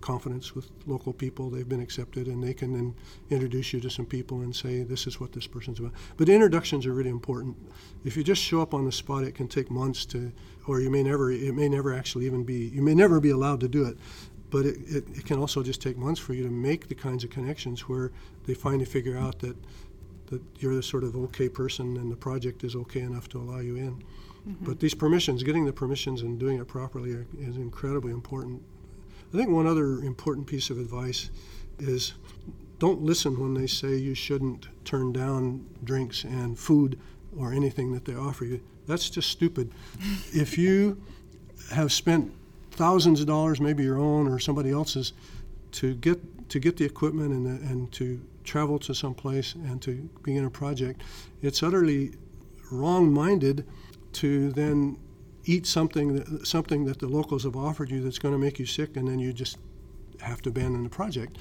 confidence 0.00 0.54
with 0.54 0.70
local 0.86 1.12
people. 1.12 1.50
They've 1.50 1.68
been 1.68 1.80
accepted, 1.80 2.26
and 2.26 2.42
they 2.42 2.54
can 2.54 2.72
then 2.72 2.94
introduce 3.28 3.72
you 3.72 3.80
to 3.80 3.90
some 3.90 4.06
people 4.06 4.40
and 4.40 4.54
say, 4.54 4.82
"This 4.82 5.06
is 5.06 5.20
what 5.20 5.32
this 5.32 5.46
person's 5.46 5.78
about." 5.78 5.92
But 6.16 6.28
introductions 6.28 6.86
are 6.86 6.94
really 6.94 7.10
important. 7.10 7.56
If 8.04 8.16
you 8.16 8.24
just 8.24 8.42
show 8.42 8.62
up 8.62 8.74
on 8.74 8.84
the 8.86 8.92
spot, 8.92 9.24
it 9.24 9.34
can 9.34 9.46
take 9.46 9.70
months 9.70 10.06
to, 10.06 10.32
or 10.66 10.80
you 10.80 10.90
may 10.90 11.02
never. 11.02 11.30
It 11.30 11.54
may 11.54 11.68
never 11.68 11.92
actually 11.92 12.26
even 12.26 12.44
be. 12.44 12.68
You 12.68 12.82
may 12.82 12.94
never 12.94 13.20
be 13.20 13.30
allowed 13.30 13.60
to 13.60 13.68
do 13.68 13.84
it. 13.84 13.98
But 14.50 14.66
it, 14.66 14.78
it, 14.88 15.04
it 15.18 15.24
can 15.26 15.38
also 15.38 15.62
just 15.62 15.80
take 15.80 15.96
months 15.96 16.18
for 16.18 16.34
you 16.34 16.42
to 16.42 16.50
make 16.50 16.88
the 16.88 16.94
kinds 16.96 17.22
of 17.22 17.30
connections 17.30 17.88
where 17.88 18.10
they 18.46 18.54
finally 18.54 18.84
figure 18.84 19.16
out 19.16 19.38
that 19.40 19.56
that 20.30 20.40
you're 20.58 20.74
the 20.74 20.82
sort 20.82 21.04
of 21.04 21.16
okay 21.16 21.48
person 21.48 21.96
and 21.96 22.10
the 22.10 22.16
project 22.16 22.64
is 22.64 22.76
okay 22.76 23.00
enough 23.00 23.28
to 23.28 23.38
allow 23.38 23.58
you 23.58 23.76
in. 23.76 24.02
Mm-hmm. 24.48 24.64
But 24.64 24.80
these 24.80 24.94
permissions, 24.94 25.42
getting 25.42 25.66
the 25.66 25.72
permissions 25.72 26.22
and 26.22 26.38
doing 26.38 26.58
it 26.58 26.66
properly 26.66 27.12
are, 27.12 27.26
is 27.38 27.56
incredibly 27.56 28.12
important. 28.12 28.62
I 29.32 29.36
think 29.36 29.50
one 29.50 29.66
other 29.66 30.00
important 30.00 30.46
piece 30.46 30.70
of 30.70 30.78
advice 30.78 31.30
is 31.78 32.14
don't 32.78 33.02
listen 33.02 33.38
when 33.38 33.54
they 33.54 33.66
say 33.66 33.96
you 33.96 34.14
shouldn't 34.14 34.68
turn 34.84 35.12
down 35.12 35.66
drinks 35.84 36.24
and 36.24 36.58
food 36.58 36.98
or 37.36 37.52
anything 37.52 37.92
that 37.92 38.06
they 38.06 38.14
offer 38.14 38.44
you. 38.44 38.60
That's 38.86 39.10
just 39.10 39.28
stupid. 39.28 39.70
if 40.32 40.56
you 40.56 41.00
have 41.72 41.92
spent 41.92 42.32
thousands 42.72 43.20
of 43.20 43.26
dollars, 43.26 43.60
maybe 43.60 43.82
your 43.82 43.98
own 43.98 44.26
or 44.26 44.38
somebody 44.38 44.70
else's, 44.70 45.12
to 45.72 45.94
get 45.94 46.18
to 46.48 46.58
get 46.58 46.76
the 46.76 46.84
equipment 46.84 47.32
and 47.32 47.46
the, 47.46 47.66
and 47.70 47.92
to 47.92 48.20
travel 48.44 48.78
to 48.78 48.94
some 48.94 49.14
place 49.14 49.54
and 49.54 49.80
to 49.82 50.08
begin 50.22 50.44
a 50.44 50.50
project, 50.50 51.02
it's 51.42 51.62
utterly 51.62 52.12
wrong-minded 52.70 53.66
to 54.12 54.52
then 54.52 54.98
eat 55.44 55.66
something 55.66 56.14
that, 56.14 56.46
something 56.46 56.84
that 56.84 56.98
the 56.98 57.08
locals 57.08 57.44
have 57.44 57.56
offered 57.56 57.90
you 57.90 58.00
that's 58.00 58.18
going 58.18 58.32
to 58.32 58.38
make 58.38 58.58
you 58.58 58.66
sick, 58.66 58.96
and 58.96 59.08
then 59.08 59.18
you 59.18 59.32
just 59.32 59.58
have 60.20 60.42
to 60.42 60.50
abandon 60.50 60.84
the 60.84 60.90
project. 60.90 61.38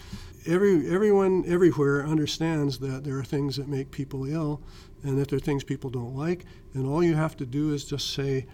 Every 0.48 0.90
everyone 0.90 1.44
everywhere 1.46 2.06
understands 2.06 2.80
that 2.80 3.04
there 3.04 3.18
are 3.18 3.24
things 3.26 3.58
that 3.58 3.68
make 3.68 3.92
people 3.92 4.26
ill, 4.26 4.62
and 5.04 5.18
that 5.18 5.28
there 5.28 5.38
are 5.38 5.42
things 5.42 5.64
people 5.64 5.90
don't 5.90 6.16
like, 6.16 6.46
and 6.74 6.88
all 6.88 7.04
you 7.04 7.16
have 7.16 7.36
to 7.38 7.46
do 7.46 7.74
is 7.74 7.84
just 7.84 8.14
say 8.14 8.46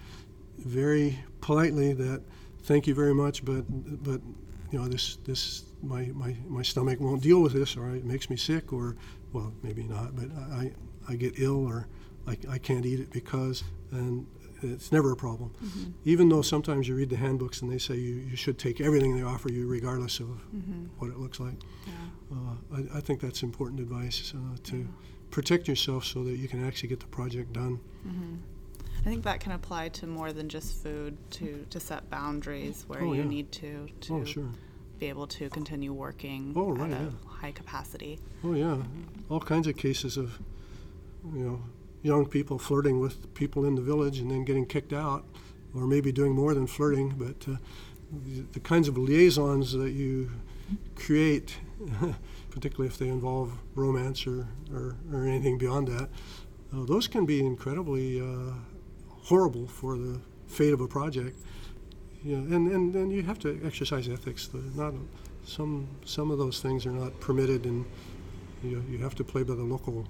very 0.57 1.19
politely 1.41 1.93
that 1.93 2.23
thank 2.63 2.87
you 2.87 2.95
very 2.95 3.13
much, 3.13 3.45
but 3.45 3.65
but 4.03 4.21
you 4.75 4.81
know 4.81 4.87
this 4.89 5.15
this 5.23 5.63
my, 5.81 6.05
my, 6.13 6.35
my 6.47 6.63
stomach 6.63 6.99
won't 6.99 7.21
deal 7.21 7.41
with 7.41 7.53
this, 7.53 7.77
or 7.77 7.95
it 7.95 8.03
makes 8.03 8.29
me 8.29 8.35
sick, 8.35 8.73
or 8.73 8.97
well 9.31 9.53
maybe 9.63 9.83
not, 9.83 10.15
but 10.15 10.25
I 10.51 10.73
I 11.07 11.15
get 11.15 11.39
ill, 11.39 11.65
or 11.65 11.87
I, 12.27 12.37
I 12.49 12.57
can't 12.57 12.85
eat 12.85 12.99
it 12.99 13.11
because 13.11 13.63
and 13.91 14.27
it's 14.61 14.91
never 14.91 15.11
a 15.13 15.15
problem. 15.15 15.51
Mm-hmm. 15.63 15.91
Even 16.03 16.27
though 16.27 16.41
sometimes 16.41 16.87
you 16.87 16.95
read 16.95 17.09
the 17.09 17.15
handbooks 17.15 17.61
and 17.61 17.71
they 17.71 17.77
say 17.77 17.95
you, 17.95 18.15
you 18.15 18.35
should 18.35 18.57
take 18.57 18.81
everything 18.81 19.15
they 19.15 19.21
offer 19.21 19.49
you, 19.49 19.67
regardless 19.67 20.19
of 20.19 20.27
mm-hmm. 20.27 20.85
what 20.97 21.11
it 21.11 21.19
looks 21.19 21.39
like. 21.39 21.61
Yeah. 21.85 21.93
Uh, 22.35 22.77
I, 22.77 22.97
I, 22.97 23.01
think 23.01 23.19
that's 23.19 23.43
important 23.43 23.79
advice 23.79 24.33
uh, 24.35 24.57
to 24.63 24.77
yeah. 24.77 24.85
protect 25.29 25.67
yourself 25.67 26.03
so 26.05 26.23
that 26.23 26.37
you 26.37 26.47
can 26.47 26.65
actually 26.65 26.89
get 26.89 26.99
the 26.99 27.05
project 27.07 27.53
done. 27.53 27.79
Mm-hmm. 28.07 28.35
I 29.05 29.09
think 29.09 29.23
that 29.23 29.39
can 29.39 29.51
apply 29.51 29.89
to 29.89 30.07
more 30.07 30.33
than 30.33 30.49
just 30.49 30.81
food, 30.81 31.15
to, 31.31 31.65
to 31.69 31.79
set 31.79 32.09
boundaries 32.09 32.85
where 32.87 33.03
oh, 33.03 33.13
you 33.13 33.21
yeah. 33.21 33.27
need 33.27 33.51
to, 33.51 33.87
to 34.01 34.15
oh, 34.15 34.25
sure. 34.25 34.49
be 34.97 35.09
able 35.09 35.27
to 35.27 35.47
continue 35.49 35.93
working 35.93 36.53
oh, 36.55 36.71
right, 36.71 36.91
at 36.91 37.01
a 37.01 37.11
high 37.27 37.51
capacity. 37.51 38.19
Oh, 38.43 38.53
yeah. 38.53 38.77
All 39.29 39.39
kinds 39.39 39.67
of 39.67 39.77
cases 39.77 40.17
of, 40.17 40.39
you 41.35 41.45
know, 41.45 41.61
young 42.01 42.25
people 42.25 42.57
flirting 42.57 42.99
with 42.99 43.31
people 43.35 43.65
in 43.65 43.75
the 43.75 43.81
village 43.81 44.17
and 44.17 44.31
then 44.31 44.43
getting 44.43 44.65
kicked 44.65 44.91
out, 44.91 45.23
or 45.75 45.85
maybe 45.85 46.11
doing 46.11 46.31
more 46.31 46.55
than 46.55 46.65
flirting. 46.65 47.09
But 47.09 47.47
uh, 47.53 47.57
the, 48.11 48.41
the, 48.53 48.59
kinds 48.59 48.87
of 48.87 48.97
liaisons 48.97 49.73
that 49.73 49.91
you 49.91 50.31
create, 50.95 51.57
particularly 52.49 52.87
if 52.87 52.97
they 52.97 53.07
involve 53.07 53.53
romance 53.75 54.25
or, 54.25 54.47
or, 54.73 54.95
or 55.13 55.27
anything 55.27 55.59
beyond 55.59 55.89
that, 55.89 56.09
uh, 56.73 56.85
those 56.85 57.07
can 57.07 57.27
be 57.27 57.39
incredibly 57.39 58.19
uh, 58.19 58.53
horrible 59.25 59.67
for 59.67 59.97
the 59.97 60.19
fate 60.47 60.73
of 60.73 60.81
a 60.81 60.87
project. 60.87 61.37
Yeah, 62.23 62.37
and, 62.37 62.71
and, 62.71 62.95
and 62.95 63.11
you 63.11 63.21
have 63.23 63.37
to 63.39 63.59
exercise 63.63 64.09
ethics. 64.09 64.47
The, 64.47 64.57
not 64.75 64.93
some 65.43 65.87
some 66.05 66.31
of 66.31 66.39
those 66.39 66.59
things 66.59 66.85
are 66.85 66.91
not 66.91 67.19
permitted, 67.19 67.65
and 67.65 67.85
you, 68.63 68.83
you 68.89 68.97
have 68.99 69.15
to 69.15 69.23
play 69.23 69.43
by 69.43 69.53
the 69.53 69.63
local 69.63 70.07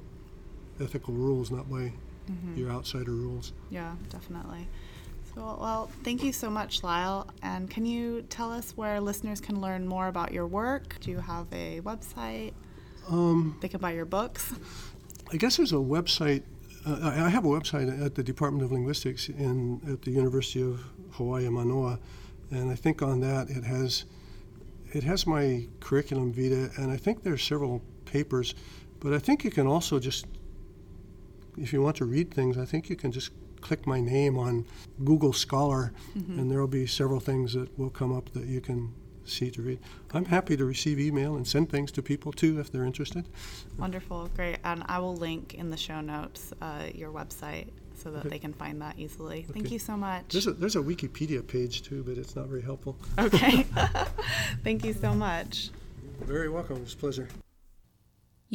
ethical 0.80 1.14
rules, 1.14 1.52
not 1.52 1.70
by 1.70 1.92
mm-hmm. 2.30 2.56
your 2.56 2.70
outsider 2.70 3.12
rules. 3.12 3.54
Yeah, 3.70 3.96
definitely. 4.10 4.68
So, 5.34 5.58
well, 5.60 5.92
thank 6.04 6.24
you 6.24 6.32
so 6.32 6.50
much, 6.50 6.84
Lyle. 6.84 7.28
And 7.42 7.70
can 7.70 7.86
you 7.86 8.22
tell 8.30 8.52
us 8.52 8.72
where 8.78 9.02
listeners 9.02 9.42
can 9.42 9.60
learn 9.60 9.86
more 9.86 10.08
about 10.08 10.32
your 10.32 10.48
work? 10.48 10.98
Do 11.02 11.12
you 11.12 11.20
have 11.20 11.48
a 11.52 11.82
website? 11.82 12.54
Um, 13.10 13.58
they 13.62 13.68
can 13.68 13.82
buy 13.82 13.92
your 13.92 14.06
books. 14.06 14.54
I 15.32 15.38
guess 15.38 15.58
there's 15.58 15.74
a 15.74 15.76
website. 15.76 16.44
Uh, 16.86 17.00
I 17.26 17.30
have 17.30 17.46
a 17.46 17.48
website 17.48 18.06
at 18.06 18.14
the 18.14 18.24
Department 18.24 18.64
of 18.64 18.72
Linguistics 18.72 19.30
in 19.30 19.82
at 19.92 20.04
the 20.04 20.12
University 20.12 20.62
of 20.62 20.84
Hawaii 21.12 21.50
Manoa, 21.50 22.00
and 22.52 22.70
I 22.70 22.76
think 22.76 23.02
on 23.02 23.22
that 23.22 23.50
it 23.50 23.64
has 23.64 24.06
it 24.94 25.04
has 25.04 25.26
my 25.26 25.68
curriculum 25.80 26.32
vitae, 26.32 26.70
and 26.78 26.92
I 26.92 26.98
think 26.98 27.24
there's 27.24 27.44
several 27.44 27.82
papers. 28.06 28.54
But 29.00 29.14
I 29.14 29.20
think 29.20 29.44
you 29.44 29.52
can 29.52 29.66
also 29.66 30.00
just 30.00 30.28
if 31.58 31.74
you 31.74 31.82
want 31.82 31.96
to 31.98 32.06
read 32.06 32.32
things, 32.32 32.58
I 32.58 32.66
think 32.66 32.90
you 32.90 32.96
can 32.96 33.12
just 33.12 33.32
click 33.62 33.88
my 33.88 34.00
name 34.00 34.38
on 34.38 34.66
Google 35.04 35.34
Scholar, 35.34 35.92
mm-hmm. 36.16 36.40
and 36.40 36.52
there 36.52 36.60
will 36.60 36.68
be 36.68 36.86
several 36.86 37.20
things 37.20 37.54
that 37.54 37.78
will 37.80 37.90
come 37.90 38.16
up 38.16 38.32
that 38.34 38.46
you 38.46 38.62
can 38.62 38.94
see 39.26 39.52
to 39.52 39.62
read. 39.62 39.80
I'm 40.14 40.26
happy 40.26 40.56
to 40.58 40.66
receive 40.66 41.00
email 41.00 41.36
and 41.36 41.48
send 41.48 41.70
things 41.70 41.92
to 41.94 42.02
people 42.02 42.32
too 42.32 42.60
if 42.60 42.72
they're 42.72 42.86
interested. 42.86 43.26
Wonderful, 43.78 44.30
great. 44.36 44.58
And 44.64 44.84
I 44.88 45.00
will 45.00 45.16
link 45.16 45.54
in 45.54 45.70
the 45.70 45.78
show 45.78 46.02
notes 46.02 46.54
uh, 46.62 46.84
your 46.94 47.12
website 47.12 47.68
so 47.98 48.12
that 48.12 48.20
okay. 48.20 48.30
they 48.30 48.40
can 48.40 48.54
find 48.54 48.82
that 48.82 48.98
easily. 48.98 49.46
Okay. 49.50 49.54
Thank 49.54 49.72
you 49.72 49.80
so 49.80 49.96
much. 49.96 50.26
There's 50.30 50.48
a, 50.48 50.54
there's 50.54 50.76
a 50.76 50.82
Wikipedia 50.82 51.46
page 51.46 51.82
too, 51.82 52.04
but 52.04 52.18
it's 52.18 52.36
not 52.36 52.48
very 52.48 52.62
helpful. 52.62 52.98
Okay. 53.18 53.64
Thank 54.64 54.86
you 54.86 54.94
so 54.94 55.14
much. 55.14 55.70
You're 56.20 56.28
very 56.28 56.50
welcome. 56.50 56.78
It 56.78 56.84
was 56.84 56.94
a 56.94 56.98
pleasure. 56.98 57.28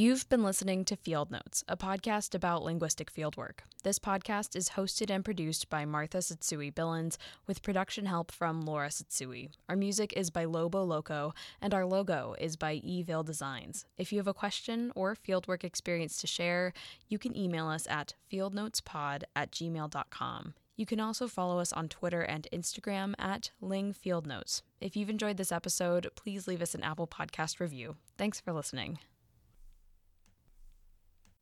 You've 0.00 0.26
been 0.30 0.42
listening 0.42 0.86
to 0.86 0.96
Field 0.96 1.30
Notes, 1.30 1.62
a 1.68 1.76
podcast 1.76 2.34
about 2.34 2.62
linguistic 2.62 3.12
fieldwork. 3.12 3.58
This 3.82 3.98
podcast 3.98 4.56
is 4.56 4.70
hosted 4.70 5.10
and 5.10 5.22
produced 5.22 5.68
by 5.68 5.84
Martha 5.84 6.20
Tsutsui 6.20 6.72
Billins, 6.72 7.18
with 7.46 7.60
production 7.62 8.06
help 8.06 8.32
from 8.32 8.62
Laura 8.62 8.88
Tsutsui. 8.88 9.50
Our 9.68 9.76
music 9.76 10.14
is 10.16 10.30
by 10.30 10.46
Lobo 10.46 10.82
Loco, 10.84 11.34
and 11.60 11.74
our 11.74 11.84
logo 11.84 12.34
is 12.40 12.56
by 12.56 12.76
Eville 12.76 13.26
Designs. 13.26 13.84
If 13.98 14.10
you 14.10 14.18
have 14.18 14.26
a 14.26 14.32
question 14.32 14.90
or 14.94 15.14
fieldwork 15.14 15.64
experience 15.64 16.16
to 16.22 16.26
share, 16.26 16.72
you 17.10 17.18
can 17.18 17.36
email 17.36 17.68
us 17.68 17.86
at 17.86 18.14
fieldnotespod 18.32 19.24
at 19.36 19.52
gmail.com. 19.52 20.54
You 20.76 20.86
can 20.86 21.00
also 21.00 21.28
follow 21.28 21.58
us 21.58 21.74
on 21.74 21.90
Twitter 21.90 22.22
and 22.22 22.48
Instagram 22.54 23.12
at 23.18 23.50
Ling 23.60 23.92
Field 23.92 24.26
Notes. 24.26 24.62
If 24.80 24.96
you've 24.96 25.10
enjoyed 25.10 25.36
this 25.36 25.52
episode, 25.52 26.08
please 26.16 26.48
leave 26.48 26.62
us 26.62 26.74
an 26.74 26.82
Apple 26.82 27.06
Podcast 27.06 27.60
review. 27.60 27.96
Thanks 28.16 28.40
for 28.40 28.54
listening. 28.54 28.98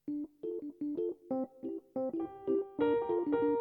Thank 0.08 0.26
you. 3.32 3.57